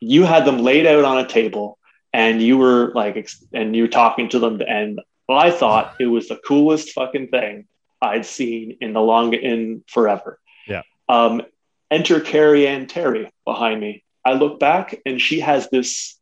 You 0.00 0.24
had 0.24 0.44
them 0.44 0.58
laid 0.58 0.86
out 0.86 1.04
on 1.04 1.18
a 1.18 1.26
table 1.26 1.78
and 2.12 2.40
you 2.40 2.58
were 2.58 2.92
like, 2.94 3.28
and 3.52 3.74
you 3.74 3.82
were 3.84 3.88
talking 3.88 4.28
to 4.28 4.38
them. 4.38 4.60
And 4.60 5.00
I 5.28 5.50
thought 5.50 5.96
it 5.98 6.06
was 6.06 6.28
the 6.28 6.40
coolest 6.46 6.92
fucking 6.92 7.28
thing 7.28 7.66
I'd 8.00 8.26
seen 8.26 8.78
in 8.80 8.92
the 8.92 9.00
long, 9.00 9.34
in 9.34 9.82
forever. 9.86 10.38
Yeah. 10.66 10.82
Um, 11.08 11.42
enter 11.90 12.20
Carrie 12.20 12.66
Ann 12.66 12.86
Terry 12.86 13.30
behind 13.44 13.80
me. 13.80 14.04
I 14.24 14.34
look 14.34 14.60
back 14.60 15.00
and 15.06 15.20
she 15.20 15.40
has 15.40 15.70
this, 15.70 16.18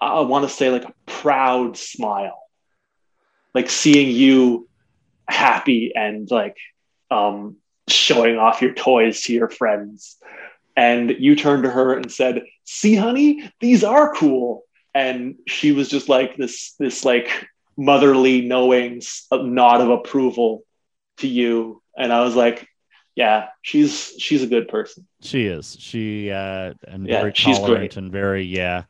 I 0.00 0.20
want 0.20 0.48
to 0.48 0.54
say 0.54 0.70
like 0.70 0.84
a 0.84 0.94
proud 1.06 1.76
smile, 1.76 2.40
like 3.54 3.68
seeing 3.68 4.10
you 4.10 4.68
happy 5.28 5.92
and 5.94 6.30
like 6.30 6.56
um, 7.10 7.56
showing 7.88 8.36
off 8.38 8.62
your 8.62 8.72
toys 8.72 9.22
to 9.22 9.32
your 9.32 9.50
friends. 9.50 10.16
And 10.76 11.10
you 11.18 11.36
turned 11.36 11.64
to 11.64 11.70
her 11.70 11.94
and 11.94 12.10
said, 12.10 12.44
"See, 12.64 12.94
honey, 12.94 13.50
these 13.60 13.84
are 13.84 14.14
cool." 14.14 14.64
And 14.94 15.34
she 15.46 15.72
was 15.72 15.88
just 15.88 16.08
like 16.08 16.36
this, 16.36 16.74
this 16.78 17.04
like 17.04 17.48
motherly 17.76 18.42
knowing 18.42 19.02
nod 19.32 19.80
of 19.80 19.90
approval 19.90 20.64
to 21.20 21.28
you. 21.28 21.82
And 21.96 22.12
I 22.12 22.22
was 22.22 22.36
like, 22.36 22.68
"Yeah, 23.14 23.48
she's 23.62 24.14
she's 24.18 24.42
a 24.42 24.46
good 24.46 24.68
person." 24.68 25.06
She 25.22 25.46
is. 25.46 25.76
She 25.78 26.30
uh 26.30 26.74
and 26.86 27.06
Yeah, 27.06 27.20
very 27.20 27.32
she's 27.34 27.58
tolerant 27.58 27.78
great. 27.80 27.96
and 27.96 28.12
very 28.12 28.44
yeah. 28.44 28.84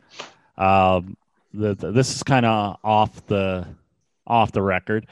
Um 0.57 1.17
the, 1.53 1.75
the 1.75 1.91
this 1.93 2.15
is 2.15 2.23
kind 2.23 2.47
of 2.47 2.77
off 2.85 3.27
the 3.27 3.67
off 4.27 4.53
the 4.53 4.63
record. 4.63 5.07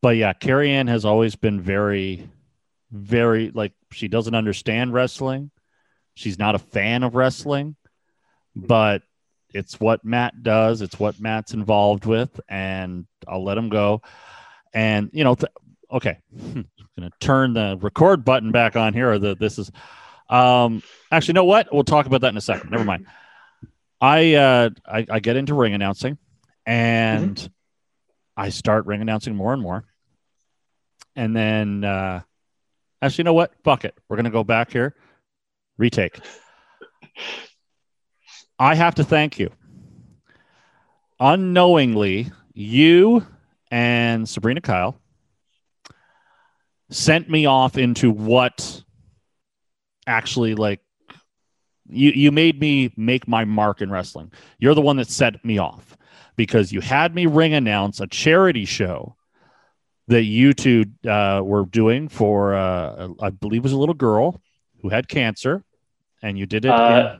But 0.00 0.16
yeah, 0.16 0.32
Carrie 0.32 0.70
Ann 0.72 0.88
has 0.88 1.04
always 1.04 1.36
been 1.36 1.60
very 1.60 2.28
very 2.90 3.50
like 3.50 3.72
she 3.92 4.08
doesn't 4.08 4.34
understand 4.34 4.92
wrestling. 4.92 5.50
She's 6.14 6.38
not 6.38 6.54
a 6.54 6.58
fan 6.60 7.02
of 7.02 7.14
wrestling, 7.14 7.76
but 8.54 9.02
it's 9.52 9.78
what 9.78 10.04
Matt 10.04 10.42
does, 10.42 10.82
it's 10.82 10.98
what 10.98 11.20
Matt's 11.20 11.54
involved 11.54 12.06
with 12.06 12.40
and 12.48 13.06
I'll 13.28 13.44
let 13.44 13.58
him 13.58 13.68
go. 13.68 14.02
And 14.72 15.10
you 15.12 15.22
know, 15.22 15.36
th- 15.36 15.52
okay. 15.94 16.18
I'm 16.36 16.68
going 16.98 17.10
to 17.10 17.12
turn 17.20 17.54
the 17.54 17.78
record 17.80 18.24
button 18.24 18.52
back 18.52 18.76
on 18.76 18.92
here 18.92 19.12
or 19.12 19.18
the 19.18 19.34
this 19.34 19.58
is 19.58 19.70
um 20.28 20.82
Actually, 21.10 21.32
you 21.32 21.34
know 21.34 21.44
what? 21.44 21.72
We'll 21.72 21.84
talk 21.84 22.06
about 22.06 22.22
that 22.22 22.28
in 22.28 22.36
a 22.36 22.42
second. 22.42 22.70
Never 22.70 22.84
mind. 22.84 23.06
I 24.00 24.34
uh 24.34 24.70
I, 24.86 25.06
I 25.08 25.20
get 25.20 25.36
into 25.36 25.54
ring 25.54 25.72
announcing 25.74 26.18
and 26.66 27.48
I 28.36 28.50
start 28.50 28.86
ring 28.86 29.00
announcing 29.00 29.34
more 29.34 29.52
and 29.52 29.62
more. 29.62 29.84
And 31.16 31.34
then 31.34 31.84
uh 31.84 32.22
actually 33.00 33.22
you 33.22 33.24
know 33.24 33.34
what? 33.34 33.52
Fuck 33.62 33.84
it. 33.84 33.96
We're 34.08 34.16
gonna 34.16 34.30
go 34.30 34.44
back 34.44 34.72
here. 34.72 34.94
Retake. 35.78 36.18
I 38.58 38.74
have 38.74 38.96
to 38.96 39.04
thank 39.04 39.38
you. 39.38 39.50
Unknowingly, 41.20 42.30
you 42.52 43.26
and 43.70 44.28
Sabrina 44.28 44.60
Kyle 44.60 45.00
sent 46.90 47.28
me 47.30 47.46
off 47.46 47.76
into 47.78 48.10
what 48.10 48.82
actually 50.06 50.54
like 50.54 50.80
you 51.88 52.10
you 52.10 52.30
made 52.32 52.60
me 52.60 52.92
make 52.96 53.26
my 53.28 53.44
mark 53.44 53.80
in 53.82 53.90
wrestling. 53.90 54.32
You're 54.58 54.74
the 54.74 54.80
one 54.80 54.96
that 54.96 55.08
set 55.08 55.44
me 55.44 55.58
off 55.58 55.96
because 56.36 56.72
you 56.72 56.80
had 56.80 57.14
me 57.14 57.26
ring 57.26 57.54
announce 57.54 58.00
a 58.00 58.06
charity 58.06 58.64
show 58.64 59.16
that 60.08 60.22
you 60.24 60.52
two 60.52 60.84
uh, 61.08 61.40
were 61.42 61.64
doing 61.64 62.08
for 62.08 62.54
uh, 62.54 63.08
I 63.20 63.30
believe 63.30 63.60
it 63.60 63.64
was 63.64 63.72
a 63.72 63.78
little 63.78 63.94
girl 63.94 64.40
who 64.82 64.88
had 64.90 65.08
cancer, 65.08 65.64
and 66.22 66.38
you 66.38 66.44
did 66.46 66.66
it. 66.66 66.70
Uh, 66.70 67.16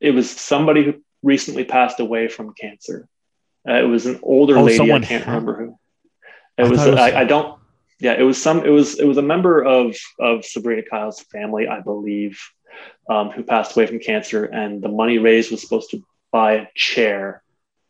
it 0.00 0.12
was 0.12 0.30
somebody 0.30 0.84
who 0.84 0.94
recently 1.22 1.64
passed 1.64 2.00
away 2.00 2.28
from 2.28 2.54
cancer. 2.54 3.06
Uh, 3.68 3.74
it 3.74 3.82
was 3.86 4.06
an 4.06 4.18
older 4.22 4.56
Oh, 4.56 4.62
lady. 4.64 4.80
I 4.90 4.98
can't 5.00 5.04
had- 5.04 5.26
remember 5.26 5.56
who. 5.58 5.78
I 6.58 6.62
It 6.62 6.70
was. 6.70 6.86
it 6.86 6.90
was- 6.92 7.00
I, 7.00 7.20
I 7.20 7.24
don't. 7.24 7.59
Yeah, 8.00 8.14
it 8.18 8.22
was 8.22 8.42
some. 8.42 8.64
It 8.64 8.70
was. 8.70 8.98
It 8.98 9.06
was 9.06 9.18
a 9.18 9.22
member 9.22 9.62
of 9.62 9.96
of 10.18 10.44
Sabrina 10.44 10.82
Kyle's 10.82 11.20
family, 11.20 11.68
I 11.68 11.80
believe, 11.80 12.40
um, 13.08 13.30
who 13.30 13.42
passed 13.42 13.76
away 13.76 13.86
from 13.86 13.98
cancer, 13.98 14.44
and 14.44 14.82
the 14.82 14.88
money 14.88 15.18
raised 15.18 15.50
was 15.50 15.60
supposed 15.60 15.90
to 15.90 16.02
buy 16.32 16.52
a 16.54 16.66
chair 16.74 17.42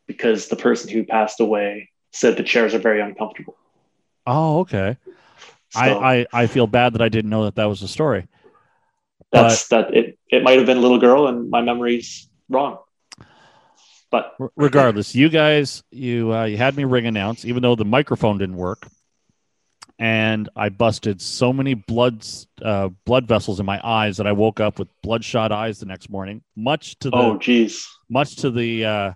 because 0.06 0.48
the 0.48 0.56
person 0.56 0.90
who 0.90 1.04
passed 1.04 1.40
away 1.40 1.90
said 2.12 2.36
the 2.36 2.42
chairs 2.42 2.74
are 2.74 2.80
very 2.80 3.00
uncomfortable. 3.00 3.56
oh, 4.26 4.60
okay. 4.60 4.96
So 5.70 5.80
I, 5.80 6.14
I 6.14 6.26
I 6.32 6.46
feel 6.48 6.66
bad 6.66 6.94
that 6.94 7.02
I 7.02 7.08
didn't 7.08 7.30
know 7.30 7.44
that 7.44 7.54
that 7.54 7.66
was 7.66 7.80
the 7.80 7.88
story. 7.88 8.26
that's 9.30 9.68
that. 9.68 9.94
It 9.94 10.18
it 10.28 10.42
might 10.42 10.58
have 10.58 10.66
been 10.66 10.78
a 10.78 10.80
little 10.80 10.98
girl, 10.98 11.28
and 11.28 11.48
my 11.50 11.62
memory's 11.62 12.28
wrong. 12.48 12.78
But 14.10 14.34
regardless, 14.56 15.14
you 15.14 15.28
guys, 15.28 15.84
you 15.92 16.34
uh, 16.34 16.44
you 16.44 16.56
had 16.56 16.76
me 16.76 16.82
ring 16.82 17.06
announce, 17.06 17.44
even 17.44 17.62
though 17.62 17.76
the 17.76 17.84
microphone 17.84 18.38
didn't 18.38 18.56
work, 18.56 18.88
and 20.00 20.48
I 20.56 20.70
busted 20.70 21.20
so 21.20 21.52
many 21.52 21.74
bloods, 21.74 22.48
uh, 22.62 22.88
blood 23.04 23.28
vessels 23.28 23.60
in 23.60 23.66
my 23.66 23.78
eyes 23.84 24.16
that 24.16 24.26
I 24.26 24.32
woke 24.32 24.58
up 24.58 24.78
with 24.78 24.88
bloodshot 25.02 25.52
eyes 25.52 25.78
the 25.78 25.84
next 25.84 26.08
morning. 26.08 26.42
Much 26.56 26.98
to 27.00 27.10
the 27.10 27.16
oh, 27.16 27.36
geez. 27.36 27.86
much 28.08 28.36
to 28.36 28.50
the 28.50 28.84
uh, 28.86 29.12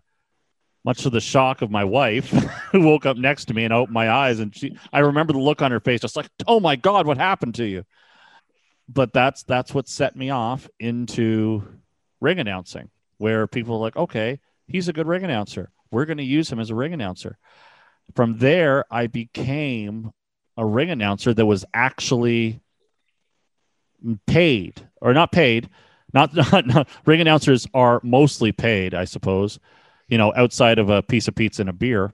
much 0.84 1.02
to 1.04 1.10
the 1.10 1.22
shock 1.22 1.62
of 1.62 1.70
my 1.70 1.84
wife, 1.84 2.28
who 2.72 2.82
woke 2.82 3.06
up 3.06 3.16
next 3.16 3.46
to 3.46 3.54
me 3.54 3.64
and 3.64 3.72
opened 3.72 3.94
my 3.94 4.10
eyes, 4.10 4.40
and 4.40 4.54
she, 4.54 4.76
I 4.92 4.98
remember 4.98 5.32
the 5.32 5.38
look 5.38 5.62
on 5.62 5.70
her 5.70 5.80
face, 5.80 6.02
just 6.02 6.16
like, 6.16 6.28
"Oh 6.46 6.60
my 6.60 6.76
God, 6.76 7.06
what 7.06 7.16
happened 7.16 7.54
to 7.54 7.64
you?" 7.64 7.84
But 8.86 9.14
that's 9.14 9.42
that's 9.44 9.72
what 9.72 9.88
set 9.88 10.14
me 10.14 10.28
off 10.28 10.68
into 10.78 11.66
ring 12.20 12.38
announcing, 12.38 12.90
where 13.16 13.46
people 13.46 13.76
are 13.76 13.80
like, 13.80 13.96
"Okay, 13.96 14.38
he's 14.68 14.88
a 14.88 14.92
good 14.92 15.06
ring 15.06 15.24
announcer. 15.24 15.70
We're 15.90 16.04
going 16.04 16.18
to 16.18 16.24
use 16.24 16.52
him 16.52 16.60
as 16.60 16.68
a 16.68 16.74
ring 16.74 16.92
announcer." 16.92 17.38
From 18.14 18.36
there, 18.36 18.84
I 18.90 19.06
became 19.06 20.12
a 20.56 20.64
ring 20.64 20.90
announcer 20.90 21.34
that 21.34 21.46
was 21.46 21.64
actually 21.74 22.60
paid, 24.26 24.86
or 25.00 25.12
not 25.14 25.32
paid. 25.32 25.68
Not, 26.12 26.34
not, 26.52 26.66
not 26.66 26.88
ring 27.06 27.20
announcers 27.20 27.66
are 27.74 28.00
mostly 28.02 28.52
paid, 28.52 28.94
I 28.94 29.04
suppose 29.04 29.58
you 30.08 30.18
know, 30.18 30.32
outside 30.34 30.78
of 30.78 30.90
a 30.90 31.02
piece 31.02 31.28
of 31.28 31.34
pizza 31.34 31.62
and 31.62 31.70
a 31.70 31.72
beer. 31.72 32.12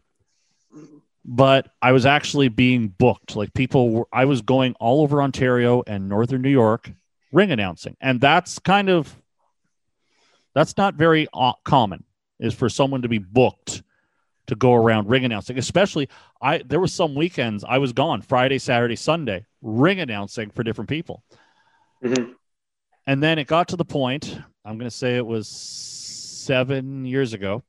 But 1.25 1.68
I 1.82 1.92
was 1.92 2.06
actually 2.06 2.49
being 2.49 2.88
booked. 2.88 3.37
Like 3.37 3.52
people 3.52 3.90
were, 3.90 4.09
I 4.12 4.25
was 4.25 4.42
going 4.42 4.75
all 4.80 5.02
over 5.02 5.23
Ontario 5.23 5.82
and 5.87 6.09
Northern 6.09 6.42
New 6.42 6.50
York 6.50 6.90
ring 7.32 7.50
announcing. 7.50 7.97
And 8.00 8.20
that's 8.20 8.59
kind 8.59 8.88
of, 8.88 9.14
that's 10.54 10.76
not 10.76 10.94
very 10.94 11.28
common 11.64 12.04
is 12.38 12.54
for 12.54 12.68
someone 12.68 13.02
to 13.02 13.09
be 13.09 13.18
booked 13.18 13.82
to 14.50 14.57
go 14.57 14.75
around 14.75 15.09
ring 15.09 15.25
announcing. 15.25 15.59
Especially, 15.59 16.09
I, 16.42 16.59
there 16.59 16.80
was 16.80 16.92
some 16.92 17.14
weekends 17.14 17.64
I 17.64 17.78
was 17.78 17.92
gone 17.92 18.21
Friday, 18.21 18.59
Saturday, 18.59 18.97
Sunday, 18.97 19.47
ring 19.62 20.00
announcing 20.00 20.50
for 20.50 20.62
different 20.62 20.90
people. 20.90 21.25
Mhm. 22.04 22.35
And 23.07 23.23
then 23.23 23.38
it 23.38 23.47
got 23.47 23.69
to 23.69 23.76
the 23.76 23.85
point, 23.85 24.38
I'm 24.64 24.76
going 24.78 24.90
to 24.90 24.97
say 24.97 25.16
it 25.16 25.26
was 25.26 25.49
seven 25.49 27.04
years 27.04 27.33
ago. 27.33 27.62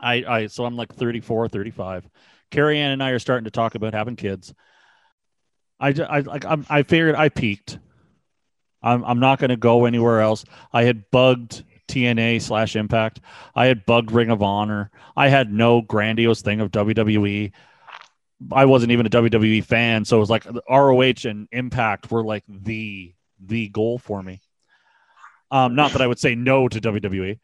I, 0.00 0.24
I, 0.26 0.46
so 0.48 0.64
I'm 0.64 0.76
like 0.76 0.94
34, 0.94 1.48
35. 1.48 2.08
Carrie 2.50 2.78
Ann 2.78 2.90
and 2.90 3.02
I 3.02 3.10
are 3.10 3.18
starting 3.18 3.44
to 3.44 3.50
talk 3.50 3.74
about 3.74 3.94
having 3.94 4.16
kids. 4.16 4.52
I, 5.78 5.88
I, 5.88 6.20
like, 6.20 6.44
I'm, 6.44 6.66
I 6.68 6.82
figured 6.82 7.14
I 7.14 7.28
peaked. 7.28 7.78
I'm, 8.82 9.04
I'm 9.04 9.20
not 9.20 9.38
going 9.38 9.50
to 9.50 9.56
go 9.56 9.84
anywhere 9.84 10.20
else. 10.20 10.44
I 10.72 10.84
had 10.84 11.10
bugged 11.10 11.64
TNA 11.92 12.40
slash 12.40 12.76
Impact. 12.76 13.20
I 13.54 13.66
had 13.66 13.84
bugged 13.84 14.12
Ring 14.12 14.30
of 14.30 14.42
Honor. 14.42 14.90
I 15.16 15.28
had 15.28 15.52
no 15.52 15.82
grandiose 15.82 16.42
thing 16.42 16.60
of 16.60 16.70
WWE. 16.70 17.52
I 18.50 18.64
wasn't 18.64 18.92
even 18.92 19.06
a 19.06 19.10
WWE 19.10 19.64
fan, 19.64 20.04
so 20.04 20.16
it 20.16 20.20
was 20.20 20.30
like 20.30 20.46
ROH 20.68 21.28
and 21.28 21.48
Impact 21.52 22.10
were 22.10 22.24
like 22.24 22.44
the 22.48 23.14
the 23.38 23.68
goal 23.68 23.98
for 23.98 24.22
me. 24.22 24.40
Um, 25.50 25.74
not 25.74 25.92
that 25.92 26.00
I 26.00 26.06
would 26.06 26.18
say 26.18 26.34
no 26.34 26.66
to 26.66 26.80
WWE, 26.80 27.38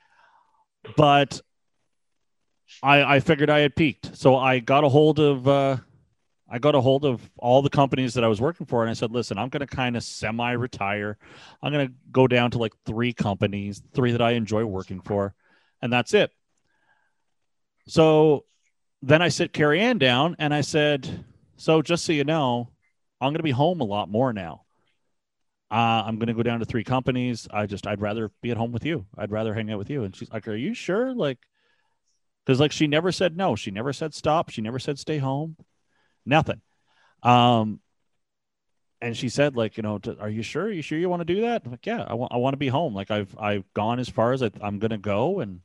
but 0.96 1.40
I 2.82 3.16
I 3.16 3.20
figured 3.20 3.50
I 3.50 3.60
had 3.60 3.76
peaked, 3.76 4.16
so 4.16 4.36
I 4.36 4.58
got 4.60 4.84
a 4.84 4.88
hold 4.88 5.20
of 5.20 5.46
uh, 5.46 5.76
I 6.50 6.58
got 6.58 6.74
a 6.74 6.80
hold 6.80 7.04
of 7.04 7.28
all 7.36 7.60
the 7.60 7.70
companies 7.70 8.14
that 8.14 8.24
I 8.24 8.28
was 8.28 8.40
working 8.40 8.66
for, 8.66 8.82
and 8.82 8.90
I 8.90 8.94
said, 8.94 9.10
"Listen, 9.12 9.38
I'm 9.38 9.48
going 9.48 9.60
to 9.60 9.66
kind 9.66 9.96
of 9.96 10.02
semi-retire. 10.02 11.18
I'm 11.62 11.72
going 11.72 11.88
to 11.88 11.94
go 12.10 12.26
down 12.26 12.50
to 12.52 12.58
like 12.58 12.72
three 12.86 13.12
companies, 13.12 13.82
three 13.94 14.12
that 14.12 14.22
I 14.22 14.32
enjoy 14.32 14.64
working 14.64 15.00
for, 15.00 15.34
and 15.82 15.92
that's 15.92 16.14
it." 16.14 16.32
So 17.86 18.44
then 19.02 19.22
I 19.22 19.28
sit 19.28 19.52
Carrie 19.52 19.80
Ann 19.80 19.98
down 19.98 20.36
and 20.38 20.52
I 20.52 20.60
said, 20.60 21.24
So 21.56 21.82
just 21.82 22.04
so 22.04 22.12
you 22.12 22.24
know, 22.24 22.70
I'm 23.20 23.28
going 23.28 23.38
to 23.38 23.42
be 23.42 23.50
home 23.50 23.80
a 23.80 23.84
lot 23.84 24.10
more 24.10 24.32
now. 24.32 24.64
Uh, 25.70 26.02
I'm 26.06 26.18
going 26.18 26.28
to 26.28 26.34
go 26.34 26.42
down 26.42 26.60
to 26.60 26.64
three 26.64 26.84
companies. 26.84 27.46
I 27.50 27.66
just, 27.66 27.86
I'd 27.86 28.00
rather 28.00 28.30
be 28.42 28.50
at 28.50 28.56
home 28.56 28.72
with 28.72 28.86
you. 28.86 29.06
I'd 29.16 29.30
rather 29.30 29.54
hang 29.54 29.70
out 29.70 29.78
with 29.78 29.90
you. 29.90 30.04
And 30.04 30.14
she's 30.14 30.30
like, 30.30 30.48
Are 30.48 30.56
you 30.56 30.74
sure? 30.74 31.14
Like, 31.14 31.38
because 32.44 32.60
like 32.60 32.72
she 32.72 32.86
never 32.86 33.12
said 33.12 33.36
no. 33.36 33.56
She 33.56 33.70
never 33.70 33.92
said 33.92 34.14
stop. 34.14 34.50
She 34.50 34.62
never 34.62 34.78
said 34.78 34.98
stay 34.98 35.18
home. 35.18 35.56
Nothing. 36.28 36.60
Um, 37.22 37.80
and 39.00 39.16
she 39.16 39.28
said 39.28 39.56
like 39.56 39.76
you 39.76 39.82
know 39.82 40.00
are 40.20 40.28
you 40.28 40.42
sure 40.42 40.64
are 40.64 40.72
you 40.72 40.82
sure 40.82 40.98
you 40.98 41.08
want 41.08 41.20
to 41.20 41.34
do 41.34 41.42
that 41.42 41.62
I'm 41.64 41.70
like 41.70 41.86
yeah 41.86 42.04
i 42.08 42.14
want 42.14 42.32
i 42.32 42.36
want 42.36 42.54
to 42.54 42.58
be 42.58 42.66
home 42.66 42.94
like 42.94 43.12
i've 43.12 43.32
i've 43.38 43.72
gone 43.72 44.00
as 44.00 44.08
far 44.08 44.32
as 44.32 44.42
I, 44.42 44.50
i'm 44.60 44.80
going 44.80 44.90
to 44.90 44.98
go 44.98 45.38
and 45.38 45.60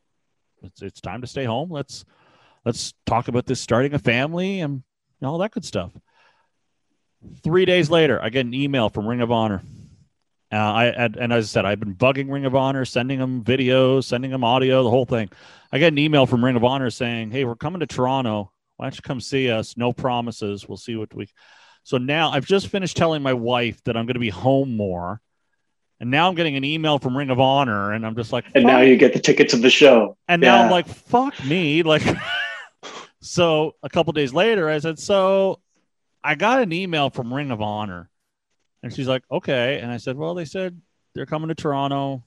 it's, 0.61 0.83
it's 0.83 1.01
time 1.01 1.21
to 1.21 1.27
stay 1.27 1.43
home 1.43 1.71
let's 1.71 2.05
let's 2.65 2.93
talk 3.07 3.27
about 3.27 3.47
this 3.47 3.59
starting 3.59 3.95
a 3.95 3.99
family 3.99 4.61
and 4.61 4.83
all 5.21 5.37
that 5.39 5.51
good 5.51 5.65
stuff. 5.65 5.91
Three 7.43 7.65
days 7.65 7.89
later, 7.89 8.21
I 8.21 8.29
get 8.29 8.45
an 8.45 8.53
email 8.53 8.89
from 8.89 9.07
Ring 9.07 9.21
of 9.21 9.31
Honor. 9.31 9.61
Uh, 10.51 10.55
I 10.55 10.85
and, 10.87 11.15
and 11.15 11.33
as 11.33 11.45
I 11.45 11.47
said, 11.47 11.65
I've 11.65 11.79
been 11.79 11.95
bugging 11.95 12.31
Ring 12.31 12.45
of 12.45 12.55
Honor, 12.55 12.85
sending 12.85 13.19
them 13.19 13.43
videos, 13.43 14.03
sending 14.03 14.31
them 14.31 14.43
audio, 14.43 14.83
the 14.83 14.89
whole 14.89 15.05
thing. 15.05 15.29
I 15.71 15.79
get 15.79 15.93
an 15.93 15.97
email 15.97 16.25
from 16.25 16.43
Ring 16.43 16.55
of 16.55 16.63
Honor 16.63 16.89
saying, 16.89 17.31
"Hey, 17.31 17.45
we're 17.45 17.55
coming 17.55 17.79
to 17.79 17.87
Toronto. 17.87 18.51
Why 18.83 18.89
don't 18.89 18.97
you 18.97 19.01
come 19.01 19.21
see 19.21 19.49
us? 19.49 19.77
No 19.77 19.93
promises. 19.93 20.67
We'll 20.67 20.77
see 20.77 20.97
what 20.97 21.13
we." 21.13 21.29
So 21.83 21.97
now 21.97 22.31
I've 22.31 22.45
just 22.45 22.67
finished 22.67 22.97
telling 22.97 23.23
my 23.23 23.31
wife 23.31 23.81
that 23.85 23.95
I'm 23.95 24.05
going 24.05 24.15
to 24.15 24.19
be 24.19 24.29
home 24.29 24.75
more, 24.75 25.21
and 26.01 26.11
now 26.11 26.27
I'm 26.27 26.35
getting 26.35 26.57
an 26.57 26.65
email 26.65 26.99
from 26.99 27.15
Ring 27.15 27.29
of 27.29 27.39
Honor, 27.39 27.93
and 27.93 28.05
I'm 28.05 28.13
just 28.13 28.33
like, 28.33 28.43
and 28.53 28.65
now 28.65 28.81
you 28.81 28.97
get 28.97 29.13
the 29.13 29.21
tickets 29.21 29.53
of 29.53 29.61
the 29.61 29.69
show. 29.69 30.17
And 30.27 30.43
yeah. 30.43 30.57
now 30.57 30.63
I'm 30.63 30.69
like, 30.69 30.87
"Fuck 30.87 31.43
me!" 31.45 31.83
Like. 31.83 32.03
So 33.25 33.75
a 33.81 33.87
couple 33.87 34.11
days 34.11 34.33
later, 34.33 34.67
I 34.67 34.79
said, 34.79 34.99
"So 34.99 35.61
I 36.21 36.35
got 36.35 36.61
an 36.61 36.73
email 36.73 37.09
from 37.09 37.33
Ring 37.33 37.51
of 37.51 37.61
Honor," 37.61 38.09
and 38.83 38.93
she's 38.93 39.07
like, 39.07 39.23
"Okay." 39.31 39.79
And 39.79 39.89
I 39.89 39.95
said, 39.95 40.17
"Well, 40.17 40.33
they 40.33 40.43
said 40.43 40.81
they're 41.15 41.25
coming 41.25 41.47
to 41.47 41.55
Toronto. 41.55 42.25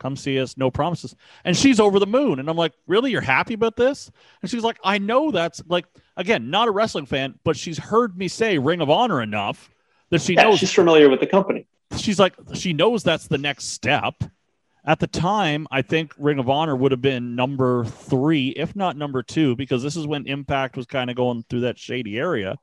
Come 0.00 0.16
see 0.16 0.40
us. 0.40 0.56
No 0.56 0.70
promises." 0.70 1.14
And 1.44 1.56
she's 1.56 1.78
over 1.78 2.00
the 2.00 2.06
moon. 2.06 2.40
And 2.40 2.50
I'm 2.50 2.56
like, 2.56 2.72
"Really? 2.88 3.12
You're 3.12 3.20
happy 3.20 3.54
about 3.54 3.76
this?" 3.76 4.10
And 4.42 4.50
she's 4.50 4.64
like, 4.64 4.78
"I 4.82 4.98
know 4.98 5.30
that's 5.30 5.62
like 5.68 5.86
again, 6.16 6.50
not 6.50 6.66
a 6.66 6.72
wrestling 6.72 7.06
fan, 7.06 7.38
but 7.44 7.56
she's 7.56 7.78
heard 7.78 8.18
me 8.18 8.26
say 8.26 8.58
Ring 8.58 8.80
of 8.80 8.90
Honor 8.90 9.22
enough 9.22 9.70
that 10.10 10.20
she 10.22 10.34
yeah, 10.34 10.42
knows 10.42 10.58
she's 10.58 10.72
familiar 10.72 11.08
with 11.08 11.20
the 11.20 11.26
company. 11.26 11.66
She's 11.96 12.18
like, 12.18 12.34
she 12.54 12.72
knows 12.72 13.04
that's 13.04 13.28
the 13.28 13.38
next 13.38 13.66
step." 13.66 14.14
At 14.84 14.98
the 14.98 15.06
time, 15.06 15.66
I 15.70 15.82
think 15.82 16.14
Ring 16.16 16.38
of 16.38 16.48
Honor 16.48 16.74
would 16.74 16.90
have 16.90 17.02
been 17.02 17.36
number 17.36 17.84
three, 17.84 18.48
if 18.48 18.74
not 18.74 18.96
number 18.96 19.22
two, 19.22 19.54
because 19.54 19.82
this 19.82 19.94
is 19.94 20.06
when 20.06 20.26
Impact 20.26 20.74
was 20.74 20.86
kind 20.86 21.10
of 21.10 21.16
going 21.16 21.44
through 21.50 21.60
that 21.60 21.78
shady 21.78 22.16
area. 22.16 22.56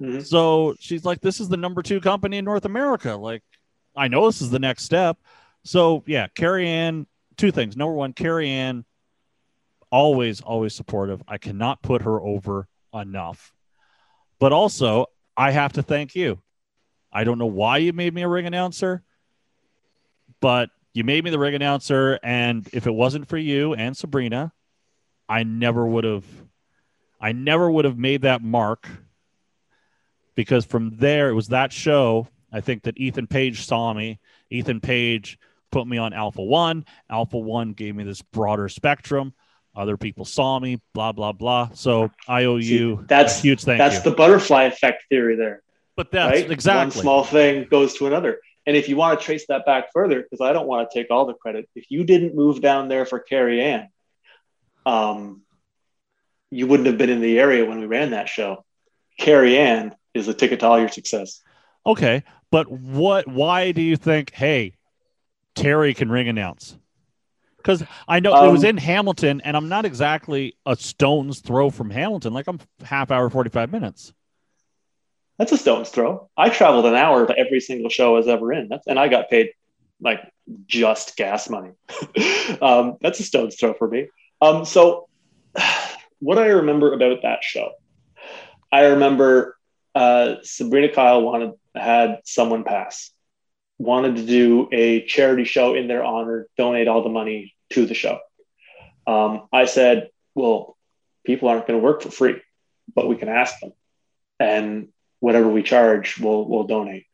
Mm-hmm. 0.00 0.20
So 0.20 0.74
she's 0.78 1.04
like, 1.04 1.20
This 1.20 1.40
is 1.40 1.48
the 1.48 1.56
number 1.56 1.82
two 1.82 2.00
company 2.00 2.38
in 2.38 2.44
North 2.44 2.64
America. 2.64 3.14
Like, 3.16 3.42
I 3.96 4.08
know 4.08 4.26
this 4.26 4.40
is 4.42 4.50
the 4.50 4.58
next 4.58 4.84
step. 4.84 5.18
So, 5.64 6.02
yeah, 6.06 6.26
Carrie 6.34 6.68
Ann, 6.68 7.06
two 7.36 7.52
things. 7.52 7.76
Number 7.76 7.94
one, 7.94 8.12
Carrie 8.12 8.50
Ann, 8.50 8.84
always, 9.90 10.40
always 10.40 10.74
supportive. 10.74 11.22
I 11.28 11.38
cannot 11.38 11.82
put 11.82 12.02
her 12.02 12.20
over 12.20 12.66
enough. 12.94 13.52
But 14.38 14.52
also, 14.52 15.06
I 15.36 15.52
have 15.52 15.74
to 15.74 15.82
thank 15.82 16.14
you. 16.14 16.40
I 17.12 17.24
don't 17.24 17.38
know 17.38 17.46
why 17.46 17.78
you 17.78 17.92
made 17.92 18.14
me 18.14 18.22
a 18.22 18.28
ring 18.28 18.46
announcer, 18.46 19.02
but 20.40 20.70
you 20.94 21.04
made 21.04 21.24
me 21.24 21.30
the 21.30 21.38
ring 21.38 21.54
announcer, 21.54 22.18
and 22.22 22.68
if 22.72 22.86
it 22.86 22.90
wasn't 22.90 23.28
for 23.28 23.38
you 23.38 23.74
and 23.74 23.96
Sabrina, 23.96 24.52
I 25.28 25.44
never 25.44 25.86
would 25.86 26.04
have, 26.04 26.24
I 27.20 27.32
never 27.32 27.70
would 27.70 27.84
have 27.84 27.98
made 27.98 28.22
that 28.22 28.42
mark. 28.42 28.88
Because 30.34 30.64
from 30.64 30.96
there, 30.96 31.28
it 31.28 31.34
was 31.34 31.48
that 31.48 31.72
show. 31.72 32.28
I 32.50 32.60
think 32.62 32.84
that 32.84 32.98
Ethan 32.98 33.26
Page 33.26 33.66
saw 33.66 33.92
me. 33.92 34.18
Ethan 34.50 34.80
Page 34.80 35.38
put 35.72 35.86
me 35.86 35.98
on 35.98 36.12
Alpha 36.12 36.42
One. 36.42 36.84
Alpha 37.10 37.38
One 37.38 37.72
gave 37.72 37.96
me 37.96 38.04
this 38.04 38.22
broader 38.22 38.68
spectrum. 38.68 39.34
Other 39.74 39.96
people 39.96 40.24
saw 40.24 40.58
me. 40.60 40.80
Blah 40.94 41.12
blah 41.12 41.32
blah. 41.32 41.70
So 41.74 42.10
I 42.28 42.44
owe 42.44 42.56
you 42.56 42.98
See, 42.98 43.04
that's 43.08 43.40
huge 43.40 43.64
thank 43.64 43.78
That's 43.78 43.96
you. 43.96 44.10
the 44.10 44.16
butterfly 44.16 44.64
effect 44.64 45.04
theory 45.08 45.34
there. 45.34 45.62
But 45.96 46.10
that's 46.10 46.42
right? 46.42 46.50
exactly 46.50 46.96
one 46.98 47.02
small 47.02 47.24
thing 47.24 47.66
goes 47.70 47.94
to 47.94 48.06
another. 48.06 48.38
And 48.66 48.76
if 48.76 48.88
you 48.88 48.96
want 48.96 49.18
to 49.18 49.24
trace 49.24 49.46
that 49.48 49.66
back 49.66 49.86
further, 49.92 50.22
because 50.22 50.40
I 50.40 50.52
don't 50.52 50.68
want 50.68 50.88
to 50.88 50.98
take 50.98 51.10
all 51.10 51.26
the 51.26 51.34
credit, 51.34 51.68
if 51.74 51.86
you 51.90 52.04
didn't 52.04 52.34
move 52.34 52.60
down 52.60 52.88
there 52.88 53.04
for 53.04 53.18
Carrie 53.18 53.60
Ann, 53.60 53.88
um, 54.86 55.42
you 56.50 56.66
wouldn't 56.66 56.86
have 56.86 56.98
been 56.98 57.10
in 57.10 57.20
the 57.20 57.38
area 57.38 57.64
when 57.64 57.80
we 57.80 57.86
ran 57.86 58.10
that 58.10 58.28
show. 58.28 58.64
Carrie 59.18 59.58
Ann 59.58 59.94
is 60.14 60.26
the 60.26 60.34
ticket 60.34 60.60
to 60.60 60.66
all 60.66 60.78
your 60.78 60.88
success. 60.88 61.40
Okay, 61.84 62.22
but 62.50 62.70
what? 62.70 63.26
Why 63.26 63.72
do 63.72 63.82
you 63.82 63.96
think? 63.96 64.32
Hey, 64.32 64.74
Terry 65.54 65.94
can 65.94 66.10
ring 66.10 66.28
announce. 66.28 66.76
Because 67.56 67.84
I 68.08 68.20
know 68.20 68.34
um, 68.34 68.48
it 68.48 68.52
was 68.52 68.64
um, 68.64 68.70
in 68.70 68.76
Hamilton, 68.76 69.40
and 69.42 69.56
I'm 69.56 69.68
not 69.68 69.84
exactly 69.84 70.56
a 70.66 70.74
stone's 70.74 71.40
throw 71.40 71.70
from 71.70 71.90
Hamilton. 71.90 72.32
Like 72.32 72.48
I'm 72.48 72.58
half 72.84 73.10
hour, 73.10 73.30
forty 73.30 73.50
five 73.50 73.70
minutes. 73.70 74.12
That's 75.38 75.52
a 75.52 75.58
stone's 75.58 75.88
throw. 75.88 76.28
I 76.36 76.50
traveled 76.50 76.86
an 76.86 76.94
hour 76.94 77.26
to 77.26 77.36
every 77.36 77.60
single 77.60 77.88
show 77.88 78.14
I 78.14 78.18
was 78.18 78.28
ever 78.28 78.52
in. 78.52 78.68
That's, 78.68 78.86
and 78.86 78.98
I 78.98 79.08
got 79.08 79.30
paid 79.30 79.50
like 80.00 80.20
just 80.66 81.16
gas 81.16 81.48
money. 81.48 81.70
um, 82.60 82.96
that's 83.00 83.20
a 83.20 83.22
stone's 83.22 83.56
throw 83.56 83.74
for 83.74 83.88
me. 83.88 84.08
Um, 84.40 84.64
so, 84.64 85.08
what 86.18 86.38
I 86.38 86.46
remember 86.46 86.92
about 86.92 87.22
that 87.22 87.44
show, 87.44 87.70
I 88.70 88.86
remember 88.86 89.56
uh, 89.94 90.36
Sabrina 90.42 90.92
Kyle 90.92 91.22
wanted 91.22 91.52
had 91.74 92.20
someone 92.24 92.64
pass, 92.64 93.10
wanted 93.82 94.16
to 94.16 94.26
do 94.26 94.68
a 94.72 95.04
charity 95.06 95.44
show 95.44 95.74
in 95.74 95.88
their 95.88 96.04
honor, 96.04 96.46
donate 96.56 96.88
all 96.88 97.02
the 97.02 97.08
money 97.08 97.54
to 97.70 97.84
the 97.84 97.94
show. 97.94 98.18
Um, 99.06 99.48
I 99.52 99.64
said, 99.64 100.10
well, 100.34 100.76
people 101.26 101.48
aren't 101.48 101.66
going 101.66 101.80
to 101.80 101.84
work 101.84 102.02
for 102.02 102.10
free, 102.10 102.40
but 102.94 103.08
we 103.08 103.16
can 103.16 103.28
ask 103.28 103.58
them. 103.60 103.72
And 104.38 104.88
whatever 105.20 105.48
we 105.48 105.62
charge, 105.62 106.18
we'll 106.18 106.48
we'll 106.48 106.64
donate. 106.64 107.06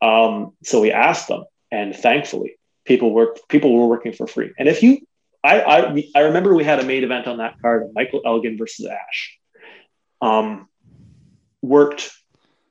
Um, 0.00 0.52
so 0.62 0.80
we 0.80 0.92
asked 0.92 1.28
them, 1.28 1.44
and 1.70 1.94
thankfully, 1.94 2.58
people 2.84 3.12
work 3.12 3.38
people 3.48 3.74
were 3.74 3.86
working 3.86 4.12
for 4.12 4.26
free. 4.26 4.52
And 4.58 4.68
if 4.68 4.82
you, 4.82 4.98
I 5.44 5.60
I, 5.60 6.04
I 6.14 6.20
remember 6.20 6.54
we 6.54 6.64
had 6.64 6.80
a 6.80 6.84
main 6.84 7.04
event 7.04 7.26
on 7.26 7.38
that 7.38 7.60
card, 7.60 7.84
Michael 7.94 8.22
Elgin 8.24 8.56
versus 8.58 8.86
Ash, 8.86 9.38
um, 10.20 10.68
worked 11.62 12.10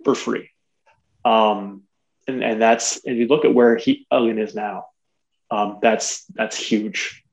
for 0.04 0.16
free. 0.16 0.50
Um, 1.26 1.84
and, 2.28 2.44
and 2.44 2.62
that's 2.62 2.98
if 3.06 3.18
you 3.18 3.28
look 3.28 3.46
at 3.46 3.54
where 3.54 3.76
he 3.76 4.06
Elgin 4.12 4.40
is 4.40 4.56
now, 4.56 4.86
um, 5.52 5.80
that's 5.82 6.26
that's 6.26 6.58
huge. 6.58 7.24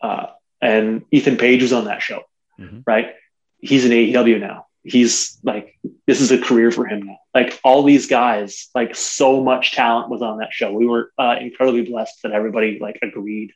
Uh, 0.00 0.26
and 0.60 1.04
Ethan 1.10 1.36
Page 1.36 1.62
was 1.62 1.72
on 1.72 1.86
that 1.86 2.02
show, 2.02 2.22
mm-hmm. 2.58 2.80
right? 2.86 3.14
He's 3.58 3.84
in 3.84 3.92
AEW 3.92 4.40
now 4.40 4.66
he's 4.84 5.38
like 5.42 5.76
this 6.06 6.20
is 6.20 6.30
a 6.30 6.38
career 6.38 6.70
for 6.70 6.86
him 6.86 7.00
now 7.00 7.16
like 7.34 7.58
all 7.64 7.82
these 7.82 8.06
guys 8.06 8.68
like 8.74 8.94
so 8.94 9.42
much 9.42 9.72
talent 9.72 10.10
was 10.10 10.20
on 10.20 10.38
that 10.38 10.52
show 10.52 10.70
we 10.72 10.86
were 10.86 11.10
uh, 11.18 11.36
incredibly 11.40 11.82
blessed 11.82 12.22
that 12.22 12.32
everybody 12.32 12.78
like 12.78 12.98
agreed 13.02 13.52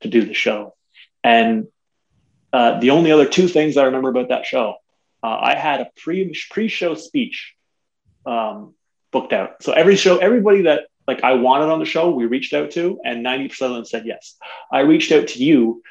to 0.00 0.08
do 0.08 0.24
the 0.24 0.32
show 0.32 0.74
and 1.24 1.66
uh, 2.52 2.78
the 2.80 2.90
only 2.90 3.10
other 3.10 3.26
two 3.26 3.48
things 3.48 3.76
i 3.76 3.84
remember 3.84 4.08
about 4.08 4.28
that 4.28 4.46
show 4.46 4.76
uh, 5.22 5.38
i 5.40 5.56
had 5.56 5.80
a 5.80 5.90
pre 5.96 6.32
pre-show 6.50 6.94
speech 6.94 7.54
um, 8.24 8.74
booked 9.12 9.32
out 9.32 9.62
so 9.62 9.72
every 9.72 9.94
show 9.94 10.18
everybody 10.18 10.62
that 10.62 10.86
like 11.06 11.22
I 11.24 11.34
wanted 11.34 11.68
on 11.68 11.78
the 11.78 11.84
show, 11.84 12.10
we 12.10 12.26
reached 12.26 12.54
out 12.54 12.70
to, 12.72 13.00
and 13.04 13.24
90% 13.24 13.62
of 13.62 13.74
them 13.74 13.84
said 13.84 14.06
yes. 14.06 14.36
I 14.70 14.80
reached 14.80 15.12
out 15.12 15.28
to 15.28 15.42
you 15.42 15.82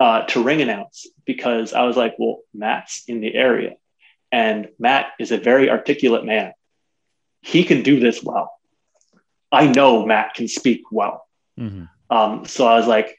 uh, 0.00 0.22
to 0.26 0.42
ring 0.42 0.60
announce 0.60 1.06
because 1.24 1.72
I 1.72 1.84
was 1.84 1.96
like, 1.96 2.14
well, 2.18 2.40
Matt's 2.54 3.04
in 3.06 3.20
the 3.20 3.34
area, 3.34 3.74
and 4.32 4.68
Matt 4.78 5.12
is 5.18 5.32
a 5.32 5.38
very 5.38 5.70
articulate 5.70 6.24
man. 6.24 6.52
He 7.42 7.64
can 7.64 7.82
do 7.82 8.00
this 8.00 8.22
well. 8.22 8.52
I 9.50 9.66
know 9.66 10.04
Matt 10.04 10.34
can 10.34 10.48
speak 10.48 10.82
well. 10.90 11.26
Mm-hmm. 11.58 11.84
Um, 12.10 12.44
so 12.44 12.66
I 12.66 12.76
was 12.76 12.86
like, 12.86 13.18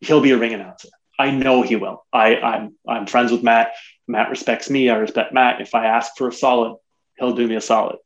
he'll 0.00 0.20
be 0.20 0.30
a 0.30 0.38
ring 0.38 0.54
announcer. 0.54 0.88
I 1.18 1.30
know 1.30 1.62
he 1.62 1.76
will. 1.76 2.04
I, 2.12 2.36
I'm 2.36 2.74
I'm 2.86 3.06
friends 3.06 3.30
with 3.30 3.42
Matt. 3.42 3.72
Matt 4.06 4.30
respects 4.30 4.68
me. 4.68 4.90
I 4.90 4.96
respect 4.96 5.32
Matt. 5.32 5.60
If 5.60 5.74
I 5.74 5.86
ask 5.86 6.16
for 6.16 6.28
a 6.28 6.32
solid, 6.32 6.76
he'll 7.18 7.34
do 7.34 7.46
me 7.46 7.54
a 7.54 7.60
solid. 7.60 7.96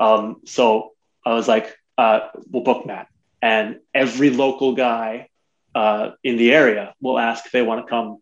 Um, 0.00 0.40
so 0.46 0.92
I 1.24 1.34
was 1.34 1.46
like, 1.46 1.76
uh, 1.98 2.28
we'll 2.50 2.64
book 2.64 2.86
Matt. 2.86 3.08
And 3.42 3.80
every 3.94 4.30
local 4.30 4.74
guy 4.74 5.28
uh, 5.74 6.10
in 6.24 6.36
the 6.36 6.52
area 6.52 6.94
will 7.00 7.18
ask 7.18 7.46
if 7.46 7.52
they 7.52 7.62
want 7.62 7.86
to 7.86 7.90
come 7.90 8.18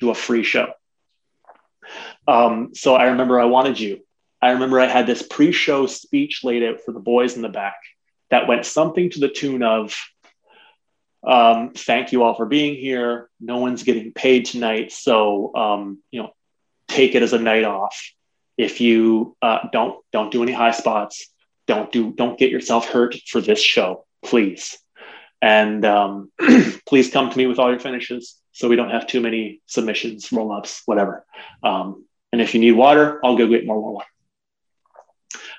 do 0.00 0.10
a 0.10 0.14
free 0.14 0.42
show. 0.42 0.72
Um, 2.26 2.74
so 2.74 2.94
I 2.94 3.04
remember 3.06 3.40
I 3.40 3.44
wanted 3.44 3.78
you. 3.78 4.04
I 4.42 4.50
remember 4.50 4.80
I 4.80 4.86
had 4.86 5.06
this 5.06 5.22
pre 5.22 5.52
show 5.52 5.86
speech 5.86 6.42
laid 6.44 6.62
out 6.62 6.80
for 6.80 6.92
the 6.92 7.00
boys 7.00 7.36
in 7.36 7.42
the 7.42 7.48
back 7.48 7.76
that 8.30 8.48
went 8.48 8.66
something 8.66 9.10
to 9.10 9.20
the 9.20 9.28
tune 9.28 9.62
of, 9.62 9.96
um, 11.26 11.72
thank 11.74 12.12
you 12.12 12.22
all 12.22 12.34
for 12.34 12.46
being 12.46 12.74
here. 12.74 13.30
No 13.40 13.58
one's 13.58 13.84
getting 13.84 14.12
paid 14.12 14.46
tonight. 14.46 14.92
So, 14.92 15.54
um, 15.54 15.98
you 16.10 16.22
know, 16.22 16.34
take 16.88 17.14
it 17.14 17.22
as 17.22 17.32
a 17.32 17.38
night 17.38 17.64
off. 17.64 18.12
If 18.56 18.80
you 18.80 19.36
uh, 19.42 19.68
don't, 19.72 20.02
don't 20.12 20.30
do 20.30 20.42
any 20.42 20.52
high 20.52 20.70
spots. 20.70 21.28
Don't 21.66 21.90
do, 21.90 22.12
don't 22.12 22.38
get 22.38 22.50
yourself 22.50 22.88
hurt 22.88 23.16
for 23.26 23.40
this 23.40 23.60
show, 23.60 24.04
please. 24.24 24.78
And 25.40 25.84
um, 25.84 26.30
please 26.86 27.10
come 27.10 27.30
to 27.30 27.38
me 27.38 27.46
with 27.46 27.58
all 27.58 27.70
your 27.70 27.80
finishes 27.80 28.36
so 28.52 28.68
we 28.68 28.76
don't 28.76 28.90
have 28.90 29.06
too 29.06 29.20
many 29.20 29.60
submissions, 29.66 30.30
roll 30.32 30.52
ups, 30.52 30.82
whatever. 30.86 31.26
Um, 31.62 32.06
and 32.32 32.40
if 32.40 32.54
you 32.54 32.60
need 32.60 32.72
water, 32.72 33.20
I'll 33.24 33.36
go 33.36 33.48
get 33.48 33.66
more 33.66 33.80
water. 33.80 34.06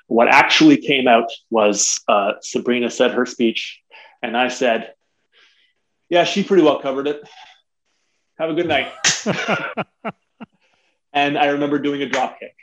What 0.07 0.27
actually 0.27 0.77
came 0.77 1.07
out 1.07 1.29
was 1.49 1.99
uh, 2.07 2.33
Sabrina 2.41 2.89
said 2.89 3.11
her 3.11 3.25
speech, 3.25 3.81
and 4.21 4.37
I 4.37 4.49
said, 4.49 4.93
Yeah, 6.09 6.23
she 6.23 6.43
pretty 6.43 6.63
well 6.63 6.79
covered 6.79 7.07
it. 7.07 7.21
Have 8.37 8.49
a 8.49 8.53
good 8.53 8.67
night. 8.67 8.91
and 11.13 11.37
I 11.37 11.47
remember 11.47 11.79
doing 11.79 12.01
a 12.01 12.09
drop 12.09 12.39
kick. 12.39 12.55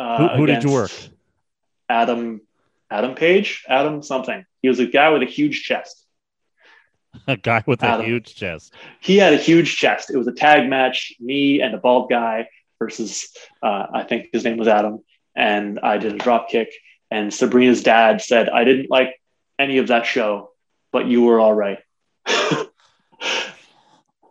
Uh, 0.00 0.16
who, 0.16 0.36
who 0.38 0.46
did 0.46 0.64
you 0.64 0.70
work? 0.70 0.90
Adam, 1.90 2.40
Adam 2.90 3.14
Page, 3.14 3.64
Adam 3.68 4.02
something. 4.02 4.46
He 4.62 4.68
was 4.68 4.78
a 4.78 4.86
guy 4.86 5.10
with 5.10 5.22
a 5.22 5.26
huge 5.26 5.62
chest. 5.62 6.06
A 7.26 7.36
guy 7.36 7.62
with 7.66 7.82
Adam. 7.82 8.02
a 8.02 8.08
huge 8.08 8.36
chest. 8.36 8.72
He 9.00 9.16
had 9.16 9.32
a 9.32 9.36
huge 9.36 9.76
chest. 9.76 10.10
It 10.10 10.16
was 10.16 10.28
a 10.28 10.32
tag 10.32 10.70
match, 10.70 11.12
me 11.18 11.60
and 11.60 11.74
a 11.74 11.76
bald 11.76 12.08
guy 12.08 12.48
versus 12.78 13.36
uh, 13.64 13.86
I 13.92 14.04
think 14.04 14.28
his 14.32 14.44
name 14.44 14.58
was 14.58 14.68
Adam, 14.68 15.00
and 15.34 15.80
I 15.80 15.98
did 15.98 16.14
a 16.14 16.18
drop 16.18 16.48
kick. 16.48 16.72
And 17.10 17.34
Sabrina's 17.34 17.82
dad 17.82 18.22
said 18.22 18.48
I 18.48 18.62
didn't 18.62 18.90
like 18.90 19.20
any 19.58 19.78
of 19.78 19.88
that 19.88 20.06
show, 20.06 20.52
but 20.92 21.08
you 21.08 21.22
were 21.22 21.40
all 21.40 21.52
right. 21.52 21.80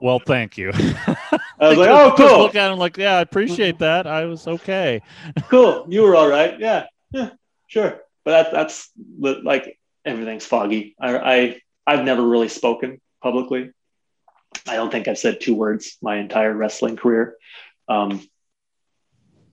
well, 0.01 0.19
thank 0.19 0.57
you. 0.57 0.71
I 0.75 1.69
was 1.69 1.77
like, 1.77 1.89
oh, 1.89 2.13
cool. 2.15 2.39
Look 2.39 2.55
at 2.55 2.71
him 2.71 2.79
like, 2.79 2.97
yeah, 2.97 3.17
I 3.17 3.21
appreciate 3.21 3.79
that. 3.79 4.07
I 4.07 4.25
was 4.25 4.47
okay. 4.47 5.01
cool. 5.49 5.85
You 5.89 6.03
were 6.03 6.15
all 6.15 6.29
right. 6.29 6.59
Yeah, 6.59 6.85
yeah, 7.11 7.31
sure. 7.67 7.99
But 8.23 8.31
that, 8.31 8.51
that's 8.51 8.89
like 9.19 9.79
everything's 10.05 10.45
foggy. 10.45 10.95
I, 10.99 11.17
I 11.17 11.61
I've 11.85 12.05
never 12.05 12.25
really 12.25 12.49
spoken 12.49 13.01
publicly. 13.21 13.71
I 14.67 14.75
don't 14.75 14.91
think 14.91 15.07
I've 15.07 15.17
said 15.17 15.41
two 15.41 15.55
words 15.55 15.97
my 16.01 16.17
entire 16.17 16.53
wrestling 16.53 16.95
career. 16.95 17.35
Um, 17.87 18.27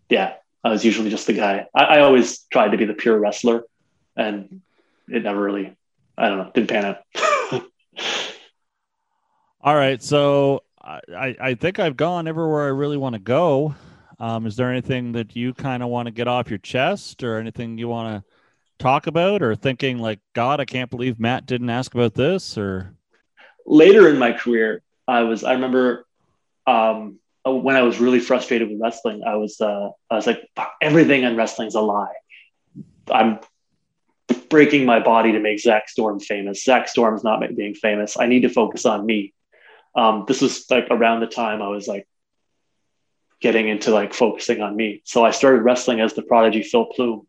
yeah, 0.09 0.35
I 0.63 0.71
was 0.71 0.85
usually 0.85 1.11
just 1.11 1.27
the 1.27 1.33
guy. 1.33 1.67
I, 1.75 1.85
I, 1.85 2.01
always 2.01 2.41
tried 2.53 2.73
to 2.73 2.77
be 2.77 2.85
the 2.85 2.95
pure 2.95 3.19
wrestler, 3.19 3.65
and 4.17 4.61
it 5.09 5.23
never 5.23 5.41
really, 5.41 5.77
I 6.17 6.29
don't 6.29 6.39
know, 6.39 6.51
didn't 6.53 6.71
pan 6.71 6.85
out. 6.85 6.99
All 9.66 9.74
right, 9.74 10.00
so 10.00 10.62
I, 10.81 11.35
I 11.40 11.55
think 11.55 11.81
I've 11.81 11.96
gone 11.96 12.29
everywhere 12.29 12.66
I 12.66 12.68
really 12.68 12.96
want 12.96 13.14
to 13.14 13.18
go. 13.18 13.74
Um, 14.20 14.46
is 14.46 14.55
there 14.55 14.70
anything 14.70 15.11
that 15.12 15.35
you 15.35 15.55
kind 15.55 15.83
of 15.83 15.88
want 15.88 16.07
to 16.07 16.12
get 16.12 16.29
off 16.29 16.48
your 16.48 16.61
chest, 16.61 17.24
or 17.24 17.38
anything 17.38 17.76
you 17.76 17.88
want 17.88 18.14
to 18.14 18.33
talk 18.79 19.09
about 19.09 19.42
or 19.42 19.57
thinking 19.57 19.98
like, 19.98 20.20
God, 20.35 20.61
I 20.61 20.66
can't 20.66 20.88
believe 20.88 21.18
Matt 21.18 21.46
didn't 21.46 21.68
ask 21.68 21.92
about 21.96 22.14
this 22.14 22.57
or 22.57 22.94
later 23.66 24.09
in 24.09 24.20
my 24.20 24.31
career, 24.31 24.83
I 25.09 25.22
was, 25.22 25.42
I 25.42 25.55
remember, 25.55 26.07
um, 26.68 27.18
when 27.44 27.74
I 27.74 27.83
was 27.83 27.98
really 27.98 28.20
frustrated 28.20 28.70
with 28.70 28.81
wrestling, 28.81 29.24
I 29.26 29.35
was, 29.35 29.61
uh, 29.61 29.88
I 30.09 30.14
was 30.14 30.29
like, 30.29 30.48
everything 30.81 31.24
in 31.24 31.35
wrestling's 31.35 31.74
a 31.74 31.81
lie. 31.81 32.14
I'm 33.11 33.40
breaking 34.48 34.87
my 34.87 35.00
body 35.00 35.33
to 35.33 35.40
make 35.40 35.59
Zach 35.59 35.88
Storm 35.88 36.20
famous. 36.20 36.62
Zach 36.62 36.87
Storm's 36.87 37.24
not 37.24 37.42
being 37.57 37.74
famous. 37.74 38.16
I 38.16 38.26
need 38.26 38.42
to 38.42 38.48
focus 38.48 38.87
on 38.87 39.05
me. 39.05 39.33
Um, 39.97 40.25
this 40.29 40.43
was 40.43 40.71
like 40.71 40.89
around 40.91 41.21
the 41.21 41.27
time 41.27 41.63
I 41.63 41.69
was 41.69 41.89
like 41.89 42.07
getting 43.41 43.69
into 43.69 43.91
like 43.91 44.15
focusing 44.15 44.61
on 44.61 44.77
me. 44.77 45.03
So 45.05 45.25
I 45.25 45.31
started 45.31 45.63
wrestling 45.63 46.01
as 46.01 46.15
the 46.15 46.23
prodigy 46.23 46.63
Phil 46.63 46.87
Plume. 46.87 47.27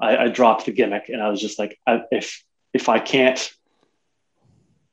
I, 0.00 0.16
I 0.16 0.28
dropped 0.28 0.64
the 0.64 0.72
gimmick 0.72 1.08
and 1.08 1.22
I 1.22 1.28
was 1.28 1.40
just 1.40 1.58
like, 1.58 1.78
I, 1.86 2.02
if 2.10 2.42
if 2.72 2.88
I 2.88 2.98
can't, 2.98 3.52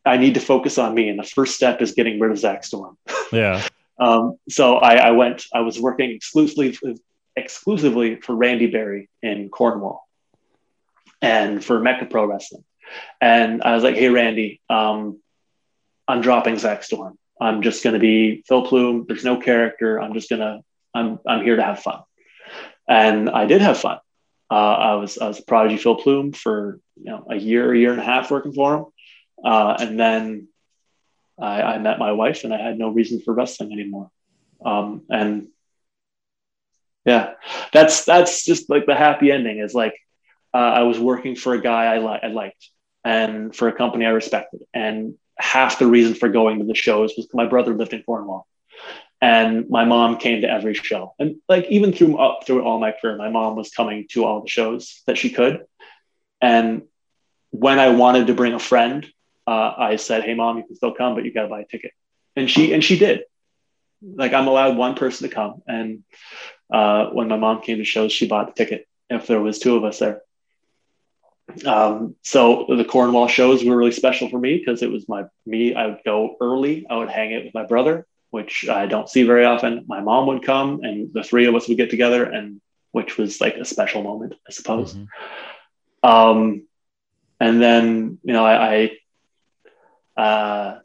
I 0.06 0.18
need 0.18 0.36
to 0.36 0.40
focus 0.40 0.78
on 0.78 0.94
me. 0.94 1.10
And 1.10 1.18
the 1.18 1.24
first 1.24 1.56
step 1.56 1.82
is 1.82 1.94
getting 1.94 2.20
rid 2.20 2.32
of 2.32 2.38
Zach 2.38 2.64
Storm. 2.64 2.98
Yeah. 3.34 3.66
um, 3.98 4.38
so 4.50 4.76
I, 4.76 4.96
I 4.96 5.12
went. 5.12 5.46
I 5.54 5.62
was 5.62 5.80
working 5.80 6.12
exclusively 6.12 6.78
exclusively 7.38 8.18
for 8.18 8.36
Randy 8.36 8.68
Berry 8.68 9.10
in 9.24 9.48
Cornwall, 9.48 10.06
and 11.22 11.64
for 11.64 11.80
Mecca 11.80 12.08
Pro 12.08 12.26
Wrestling. 12.26 12.66
And 13.22 13.64
I 13.64 13.74
was 13.74 13.86
like, 13.86 13.96
"Hey, 13.96 14.10
Randy, 14.10 14.60
um, 14.70 15.22
I'm 16.12 16.22
dropping 16.22 16.58
Zach 16.58 16.84
Storm. 16.84 17.18
I'm 17.40 17.62
just 17.62 17.84
going 17.84 17.94
to 17.94 18.00
be 18.00 18.44
Phil 18.46 18.66
Plume. 18.66 19.06
There's 19.08 19.24
no 19.24 19.38
character. 19.38 20.00
I'm 20.00 20.14
just 20.14 20.30
gonna. 20.30 20.60
I'm 20.94 21.20
I'm 21.26 21.44
here 21.44 21.56
to 21.56 21.64
have 21.64 21.80
fun." 21.80 22.02
And 22.88 23.30
I 23.30 23.46
did 23.46 23.62
have 23.62 23.78
fun. 23.78 24.00
Uh, 24.52 24.76
I 24.92 24.96
was 24.96 25.18
I 25.18 25.30
was 25.30 25.40
a 25.40 25.44
prodigy 25.44 25.78
Phil 25.78 25.96
Plume 25.96 26.34
for 26.34 26.82
you 26.98 27.12
know 27.12 27.26
a 27.30 27.38
year, 27.38 27.74
a 27.74 27.78
year 27.78 27.92
and 27.92 28.02
a 28.02 28.04
half 28.04 28.30
working 28.30 28.52
for 28.52 28.76
him, 28.76 28.86
uh, 29.46 29.78
and 29.80 29.98
then 29.98 30.50
I, 31.40 31.62
I, 31.62 31.78
met 31.78 31.98
my 31.98 32.12
wife, 32.12 32.44
and 32.44 32.54
I 32.54 32.62
had 32.62 32.78
no 32.78 32.90
reason 32.90 33.22
for 33.22 33.34
wrestling 33.34 33.72
anymore. 33.72 34.12
Um, 34.66 35.04
and 35.10 35.48
yeah, 37.06 37.36
that's 37.72 38.04
that's 38.04 38.44
just 38.44 38.70
like 38.70 38.86
the 38.86 38.96
happy 38.96 39.32
ending. 39.32 39.60
Is 39.60 39.74
like 39.74 39.96
uh, 40.54 40.58
I 40.58 40.84
was 40.84 41.00
working 41.00 41.38
for 41.38 41.54
a 41.54 41.62
guy 41.62 41.86
I, 41.86 42.00
li- 42.00 42.20
I 42.22 42.28
liked, 42.28 42.70
and 43.06 43.56
for 43.56 43.70
a 43.70 43.74
company 43.74 44.06
I 44.06 44.10
respected, 44.10 44.64
and 44.74 45.16
half 45.42 45.80
the 45.80 45.88
reason 45.88 46.14
for 46.14 46.30
going 46.30 46.60
to 46.60 46.66
the 46.66 46.76
shows 46.76 47.14
was 47.18 47.28
my 47.34 47.46
brother 47.48 47.74
lived 47.74 47.94
in 47.94 48.04
Cornwall. 48.04 48.48
And 49.20 49.70
my 49.70 49.86
mom 49.86 50.18
came 50.18 50.42
to 50.42 50.50
every 50.50 50.74
show. 50.74 51.14
And 51.20 51.36
like 51.48 51.66
even 51.70 51.94
through 51.94 52.18
uh, 52.18 52.42
through 52.44 52.64
all 52.64 52.80
my 52.80 52.92
career 52.92 53.18
my 53.18 53.30
mom 53.30 53.56
was 53.56 53.72
coming 53.72 54.08
to 54.12 54.26
all 54.26 54.42
the 54.42 54.50
shows 54.50 55.02
that 55.08 55.18
she 55.18 55.30
could. 55.30 55.66
And 56.42 56.84
when 57.52 57.80
i 57.80 57.90
wanted 57.90 58.28
to 58.28 58.34
bring 58.34 58.54
a 58.54 58.60
friend 58.60 59.06
uh, 59.46 59.74
i 59.78 59.98
said 59.98 60.24
hey 60.24 60.34
mom 60.34 60.58
you 60.58 60.64
can 60.64 60.76
still 60.76 60.94
come 60.94 61.16
but 61.16 61.26
you 61.26 61.34
got 61.34 61.44
to 61.44 61.50
buy 61.50 61.62
a 61.62 61.66
ticket. 61.66 61.92
And 62.36 62.50
she 62.50 62.74
and 62.74 62.84
she 62.84 62.98
did. 62.98 63.22
Like 64.02 64.34
i'm 64.34 64.48
allowed 64.48 64.78
one 64.78 64.96
person 64.96 65.28
to 65.30 65.36
come. 65.36 65.62
And 65.68 66.04
uh, 66.74 67.08
when 67.08 67.28
my 67.28 67.38
mom 67.38 67.62
came 67.62 67.78
to 67.78 67.84
shows 67.84 68.12
she 68.12 68.28
bought 68.28 68.48
the 68.48 68.64
ticket 68.64 68.88
if 69.10 69.28
there 69.28 69.42
was 69.42 69.60
two 69.60 69.76
of 69.76 69.84
us 69.84 70.00
there 70.00 70.22
um, 71.66 72.16
so 72.22 72.66
the 72.70 72.86
cornwall 72.86 73.28
shows 73.28 73.64
were 73.64 73.76
really 73.76 73.92
special 73.92 74.30
for 74.30 74.40
me 74.40 74.58
because 74.58 74.82
it 74.82 74.92
was 74.92 75.08
my 75.08 75.26
me 75.46 75.74
i 75.74 75.88
would 75.88 76.02
go 76.06 76.36
early 76.42 76.86
i 76.90 76.96
would 76.98 77.10
hang 77.10 77.32
it 77.32 77.46
with 77.46 77.54
my 77.54 77.66
brother 77.66 78.06
which 78.32 78.68
I 78.68 78.88
don't 78.88 79.10
see 79.10 79.24
very 79.24 79.46
often. 79.46 79.86
My 79.88 80.00
mom 80.00 80.28
would 80.28 80.44
come 80.44 80.80
and 80.84 81.14
the 81.14 81.24
three 81.24 81.46
of 81.46 81.54
us 81.54 81.68
would 81.68 81.78
get 81.78 81.90
together, 81.90 82.24
and 82.24 82.60
which 82.92 83.18
was 83.18 83.40
like 83.40 83.56
a 83.56 83.66
special 83.66 84.02
moment, 84.02 84.34
I 84.48 84.52
suppose. 84.52 84.96
Mm-hmm. 84.96 86.10
Um, 86.10 86.68
and 87.40 87.62
then, 87.62 88.20
you 88.24 88.34
know, 88.34 88.46
I, 88.46 88.90
I 90.18 90.22
uh, 90.22 90.80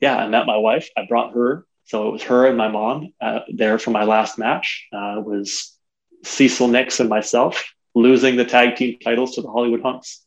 yeah, 0.00 0.16
I 0.16 0.26
met 0.28 0.46
my 0.46 0.56
wife. 0.56 0.88
I 0.96 1.06
brought 1.06 1.34
her. 1.34 1.66
So 1.84 2.08
it 2.08 2.12
was 2.12 2.22
her 2.24 2.46
and 2.46 2.56
my 2.58 2.68
mom 2.68 3.12
uh, 3.20 3.40
there 3.48 3.78
for 3.78 3.90
my 3.90 4.04
last 4.04 4.38
match. 4.38 4.88
Uh, 4.92 5.20
was 5.24 5.76
Cecil 6.24 6.68
Nix 6.68 6.98
and 6.98 7.08
myself 7.08 7.62
losing 7.96 8.36
the 8.36 8.44
tag 8.44 8.76
team 8.76 8.98
titles 9.02 9.34
to 9.34 9.42
the 9.42 9.50
Hollywood 9.50 9.82
Hunks. 9.82 10.24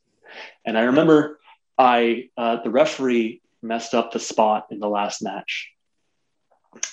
And 0.65 0.77
I 0.77 0.81
remember 0.83 1.39
I 1.77 2.29
uh, 2.35 2.61
the 2.63 2.69
referee 2.69 3.41
messed 3.61 3.93
up 3.93 4.11
the 4.11 4.19
spot 4.19 4.67
in 4.71 4.79
the 4.79 4.89
last 4.89 5.21
match 5.21 5.71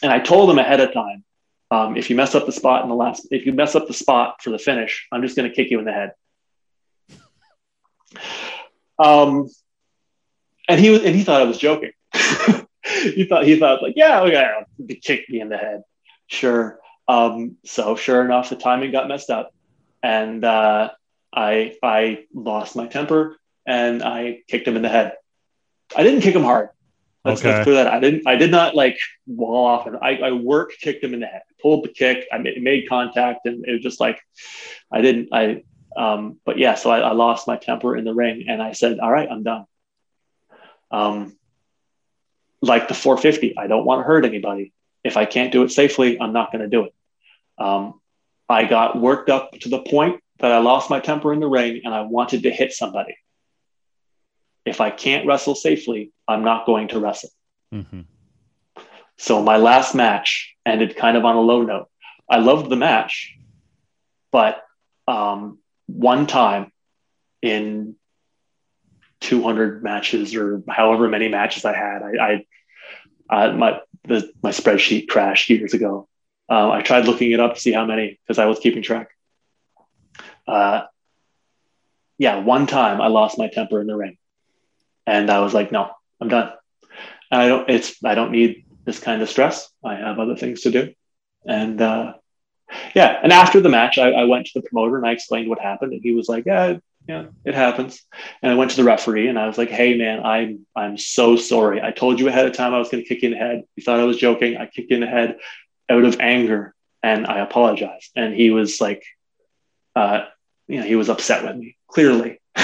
and 0.03 0.13
I 0.13 0.21
told 0.21 0.51
him 0.51 0.59
ahead 0.59 0.81
of 0.81 0.93
time, 0.93 1.25
um, 1.71 1.97
if 1.97 2.11
you 2.11 2.17
mess 2.17 2.35
up 2.35 2.47
the 2.47 2.53
spot 2.53 2.83
in 2.83 2.89
the 2.89 2.95
last, 2.95 3.29
if 3.31 3.45
you 3.47 3.53
mess 3.53 3.75
up 3.75 3.87
the 3.87 3.95
spot 3.95 4.43
for 4.43 4.51
the 4.51 4.59
finish, 4.59 5.07
I'm 5.11 5.23
just 5.23 5.37
going 5.37 5.49
to 5.49 5.55
kick 5.55 5.71
you 5.71 5.79
in 5.79 5.85
the 5.85 5.93
head. 5.93 6.13
Um, 8.99 9.49
and 10.69 10.81
he 10.81 10.91
was, 10.91 11.03
and 11.03 11.15
he 11.15 11.25
thought 11.25 11.43
I 11.43 11.45
was 11.45 11.59
joking. 11.59 11.91
he 12.85 13.27
thought 13.27 13.45
he 13.45 13.59
thought 13.59 13.83
like, 13.83 13.95
yeah, 13.97 14.21
okay, 14.23 14.53
kick 15.03 15.29
me 15.29 15.41
in 15.41 15.49
the 15.49 15.57
head. 15.57 15.83
Sure. 16.29 16.79
Um, 17.09 17.57
so 17.65 17.97
sure 17.97 18.25
enough, 18.25 18.51
the 18.51 18.57
timing 18.57 18.93
got 18.93 19.09
messed 19.09 19.31
up, 19.31 19.53
and 20.03 20.45
uh, 20.45 20.91
I 21.35 21.77
I 21.83 22.25
lost 22.35 22.77
my 22.77 22.87
temper 22.87 23.37
and 23.67 24.03
I 24.03 24.43
kicked 24.49 24.67
him 24.67 24.77
in 24.77 24.83
the 24.83 24.89
head. 24.89 25.15
I 25.97 26.03
didn't 26.03 26.21
kick 26.23 26.35
him 26.35 26.45
hard. 26.45 26.71
Let's, 27.25 27.41
Okay. 27.41 27.51
let's 27.51 27.65
clear 27.65 27.75
that. 27.77 27.89
I 27.89 27.99
didn't. 28.01 28.27
I 28.27 28.37
did 28.37 28.51
not 28.51 28.75
like 28.77 28.99
wall 29.27 29.67
off, 29.67 29.87
and 29.87 29.97
I, 30.01 30.17
I 30.17 30.33
work 30.33 30.73
kicked 30.81 31.03
him 31.03 31.15
in 31.15 31.21
the 31.21 31.27
head. 31.27 31.43
Pulled 31.61 31.85
the 31.85 31.89
kick. 31.89 32.27
I 32.33 32.39
made, 32.39 32.63
made 32.63 32.89
contact, 32.89 33.47
and 33.47 33.65
it 33.67 33.73
was 33.73 33.83
just 33.83 34.01
like 34.01 34.21
I 34.93 35.01
didn't. 35.01 35.29
I 35.33 35.65
um. 35.97 36.39
But 36.45 36.59
yeah, 36.59 36.75
so 36.77 36.91
I, 36.91 37.01
I 37.01 37.13
lost 37.13 37.49
my 37.49 37.57
temper 37.57 37.97
in 37.97 38.05
the 38.05 38.15
ring, 38.15 38.45
and 38.49 38.63
I 38.63 38.73
said, 38.73 39.01
"All 39.01 39.11
right, 39.11 39.29
I'm 39.31 39.43
done." 39.43 39.65
Um, 40.93 41.37
like 42.63 42.89
the 42.89 42.95
450, 42.95 43.59
I 43.59 43.67
don't 43.67 43.85
want 43.85 44.01
to 44.01 44.05
hurt 44.05 44.25
anybody. 44.25 44.73
If 45.05 45.17
I 45.17 45.25
can't 45.25 45.53
do 45.53 45.63
it 45.63 45.71
safely, 45.71 46.21
I'm 46.21 46.33
not 46.33 46.53
going 46.53 46.63
to 46.63 46.69
do 46.69 46.85
it. 46.85 46.95
Um, 47.59 48.01
I 48.49 48.65
got 48.65 49.01
worked 49.01 49.29
up 49.29 49.53
to 49.61 49.69
the 49.69 49.81
point 49.81 50.23
that 50.39 50.53
I 50.53 50.59
lost 50.59 50.91
my 50.91 51.01
temper 51.01 51.33
in 51.33 51.41
the 51.41 51.49
ring, 51.49 51.81
and 51.85 51.95
I 51.95 52.03
wanted 52.03 52.45
to 52.45 52.51
hit 52.51 52.73
somebody. 52.73 53.17
If 54.65 54.81
I 54.81 54.91
can't 54.91 55.27
wrestle 55.27 55.55
safely, 55.55 56.13
I'm 56.29 56.45
not 56.45 56.67
going 56.67 56.89
to 56.89 57.01
wrestle. 57.01 57.31
hmm 57.73 58.03
So 59.17 59.43
my 59.43 59.57
last 59.57 59.95
match 59.95 60.55
ended 60.65 60.97
kind 60.97 61.17
of 61.17 61.25
on 61.25 61.37
a 61.37 61.41
low 61.41 61.63
note. 61.63 61.89
I 62.29 62.39
loved 62.39 62.71
the 62.71 62.77
match, 62.77 63.37
but 64.33 64.63
um, 65.07 65.59
one 65.87 66.27
time 66.27 66.73
in 67.43 67.95
200 69.21 69.83
matches 69.83 70.35
or 70.35 70.63
however 70.69 71.09
many 71.09 71.29
matches 71.29 71.65
I 71.65 71.75
had, 71.75 72.03
I, 72.03 72.43
I 73.31 73.47
uh, 73.49 73.53
my 73.53 73.81
the, 74.05 74.31
my 74.43 74.51
spreadsheet 74.51 75.09
crashed 75.09 75.51
years 75.51 75.75
ago. 75.75 76.09
Uh, 76.49 76.71
I 76.71 76.83
tried 76.83 77.07
looking 77.07 77.33
it 77.33 77.41
up 77.41 77.55
to 77.55 77.61
see 77.61 77.73
how 77.73 77.85
many 77.85 78.19
because 78.23 78.39
I 78.39 78.47
was 78.47 78.59
keeping 78.59 78.83
track. 78.83 79.11
Uh, 80.47 80.83
yeah, 82.19 82.39
one 82.39 82.67
time 82.67 83.01
I 83.01 83.09
lost 83.09 83.39
my 83.39 83.49
temper 83.49 83.81
in 83.81 83.87
the 83.87 83.97
ring, 83.97 84.17
and 85.07 85.31
I 85.31 85.41
was 85.41 85.53
like, 85.53 85.73
"No, 85.73 85.91
I'm 86.21 86.29
done." 86.29 86.53
I 87.31 87.49
don't. 87.49 87.69
It's 87.69 88.03
I 88.05 88.15
don't 88.15 88.31
need 88.31 88.65
this 88.85 89.01
kind 89.01 89.23
of 89.23 89.29
stress. 89.29 89.69
I 89.85 89.97
have 89.97 90.19
other 90.19 90.37
things 90.37 90.63
to 90.63 90.71
do. 90.71 90.95
And 91.45 91.81
uh, 91.81 92.15
yeah, 92.95 93.19
and 93.23 93.33
after 93.33 93.61
the 93.61 93.69
match, 93.69 93.99
I, 93.99 94.13
I 94.13 94.25
went 94.25 94.47
to 94.47 94.53
the 94.61 94.69
promoter 94.69 94.97
and 94.97 95.07
I 95.07 95.13
explained 95.13 95.49
what 95.49 95.59
happened, 95.59 95.93
and 95.93 96.03
he 96.03 96.15
was 96.15 96.29
like, 96.29 96.47
"Yeah, 96.47 96.79
yeah, 97.09 97.27
it 97.45 97.55
happens." 97.55 98.03
And 98.41 98.53
I 98.53 98.55
went 98.55 98.71
to 98.71 98.77
the 98.77 98.85
referee 98.85 99.29
and 99.29 99.39
I 99.39 99.49
was 99.49 99.59
like, 99.59 99.71
"Hey, 99.71 99.99
man, 99.99 100.25
I'm 100.25 100.67
I'm 100.77 100.97
so 100.97 101.37
sorry. 101.37 101.83
I 101.83 101.91
told 101.91 102.21
you 102.21 102.29
ahead 102.29 102.47
of 102.47 102.53
time 102.53 102.73
I 102.73 102.79
was 102.79 102.89
going 102.89 103.03
to 103.03 103.09
kick 103.09 103.23
you 103.23 103.31
in 103.31 103.33
the 103.33 103.45
head. 103.45 103.65
You 103.75 103.83
thought 103.83 104.01
I 104.01 104.05
was 104.05 104.17
joking. 104.17 104.57
I 104.57 104.67
kicked 104.67 104.91
you 104.91 104.97
in 104.97 105.01
the 105.01 105.09
head 105.09 105.39
out 105.89 106.05
of 106.05 106.21
anger, 106.21 106.75
and 107.03 107.27
I 107.27 107.39
apologized. 107.41 108.11
And 108.17 108.35
he 108.35 108.51
was 108.51 108.81
like, 108.81 109.05
uh, 109.95 110.25
you 110.69 110.81
know, 110.81 110.87
he 110.87 110.97
was 110.97 111.09
upset 111.09 111.45
with 111.45 111.57
me. 111.57 111.77
Clearly, 111.89 112.41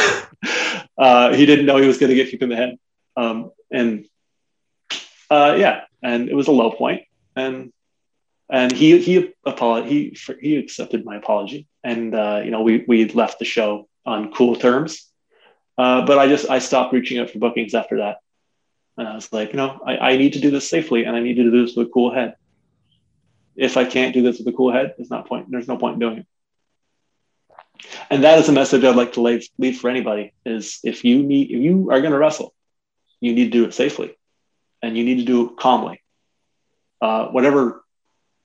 uh, 0.98 1.32
he 1.34 1.46
didn't 1.46 1.66
know 1.66 1.76
he 1.76 1.86
was 1.86 1.98
going 1.98 2.10
to 2.10 2.16
get 2.16 2.30
kicked 2.30 2.42
in 2.42 2.48
the 2.48 2.56
head. 2.56 2.78
Um, 3.16 3.50
and 3.70 4.06
uh, 5.30 5.56
yeah, 5.58 5.82
and 6.02 6.28
it 6.28 6.34
was 6.34 6.48
a 6.48 6.52
low 6.52 6.70
point, 6.72 7.02
and 7.36 7.72
and 8.50 8.72
he 8.72 8.98
he 8.98 9.32
apolog- 9.46 9.88
he 9.88 10.16
he 10.40 10.56
accepted 10.56 11.04
my 11.04 11.16
apology, 11.16 11.66
and 11.82 12.14
uh, 12.14 12.42
you 12.44 12.50
know 12.50 12.62
we 12.62 12.84
we 12.86 13.08
left 13.08 13.38
the 13.38 13.44
show 13.44 13.88
on 14.04 14.32
cool 14.32 14.56
terms. 14.56 15.08
Uh, 15.78 16.04
but 16.04 16.18
I 16.18 16.28
just 16.28 16.50
I 16.50 16.58
stopped 16.58 16.92
reaching 16.92 17.18
out 17.18 17.30
for 17.30 17.38
bookings 17.38 17.74
after 17.74 17.98
that, 17.98 18.18
and 18.98 19.08
I 19.08 19.14
was 19.14 19.32
like, 19.32 19.52
you 19.52 19.56
know, 19.56 19.80
I, 19.86 19.96
I 19.96 20.16
need 20.16 20.34
to 20.34 20.40
do 20.40 20.50
this 20.50 20.68
safely, 20.68 21.04
and 21.04 21.16
I 21.16 21.20
need 21.20 21.36
to 21.36 21.44
do 21.44 21.64
this 21.64 21.74
with 21.76 21.88
a 21.88 21.90
cool 21.90 22.12
head. 22.12 22.34
If 23.56 23.76
I 23.76 23.84
can't 23.84 24.14
do 24.14 24.22
this 24.22 24.38
with 24.38 24.48
a 24.48 24.52
cool 24.52 24.72
head, 24.72 24.94
there's 24.96 25.10
not 25.10 25.28
point. 25.28 25.50
There's 25.50 25.68
no 25.68 25.76
point 25.76 25.94
in 25.94 26.00
doing 26.00 26.18
it. 26.18 26.26
And 28.10 28.24
that 28.24 28.38
is 28.38 28.48
a 28.48 28.52
message 28.52 28.84
I'd 28.84 28.96
like 28.96 29.14
to 29.14 29.22
leave, 29.22 29.46
leave 29.58 29.78
for 29.78 29.90
anybody: 29.90 30.32
is 30.44 30.78
if 30.84 31.04
you 31.04 31.22
need 31.22 31.50
if 31.50 31.60
you 31.60 31.90
are 31.90 32.00
going 32.00 32.12
to 32.12 32.18
wrestle, 32.18 32.54
you 33.20 33.34
need 33.34 33.46
to 33.46 33.50
do 33.50 33.64
it 33.64 33.74
safely 33.74 34.16
and 34.82 34.98
you 34.98 35.04
need 35.04 35.18
to 35.18 35.24
do 35.24 35.48
it 35.48 35.56
calmly. 35.56 36.02
Uh, 37.00 37.28
whatever, 37.28 37.84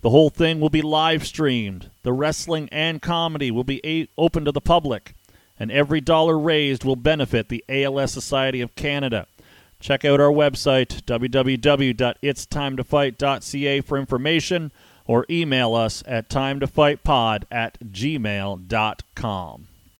The 0.00 0.10
whole 0.10 0.30
thing 0.30 0.58
will 0.58 0.68
be 0.68 0.82
live 0.82 1.24
streamed. 1.24 1.90
The 2.02 2.12
wrestling 2.12 2.68
and 2.72 3.00
comedy 3.00 3.52
will 3.52 3.62
be 3.62 3.80
a- 3.86 4.08
open 4.18 4.44
to 4.46 4.52
the 4.52 4.60
public, 4.60 5.14
and 5.60 5.70
every 5.70 6.00
dollar 6.00 6.36
raised 6.36 6.82
will 6.82 6.96
benefit 6.96 7.50
the 7.50 7.64
ALS 7.68 8.12
Society 8.12 8.60
of 8.60 8.74
Canada. 8.74 9.28
Check 9.86 10.04
out 10.04 10.18
our 10.18 10.32
website, 10.32 11.02
www.itstimeToFight.ca, 11.02 13.80
for 13.82 13.96
information 13.96 14.72
or 15.04 15.24
email 15.30 15.76
us 15.76 16.02
at 16.08 16.28
timetofightpod 16.28 17.44
at 17.52 17.78
gmail.com. 17.78 19.68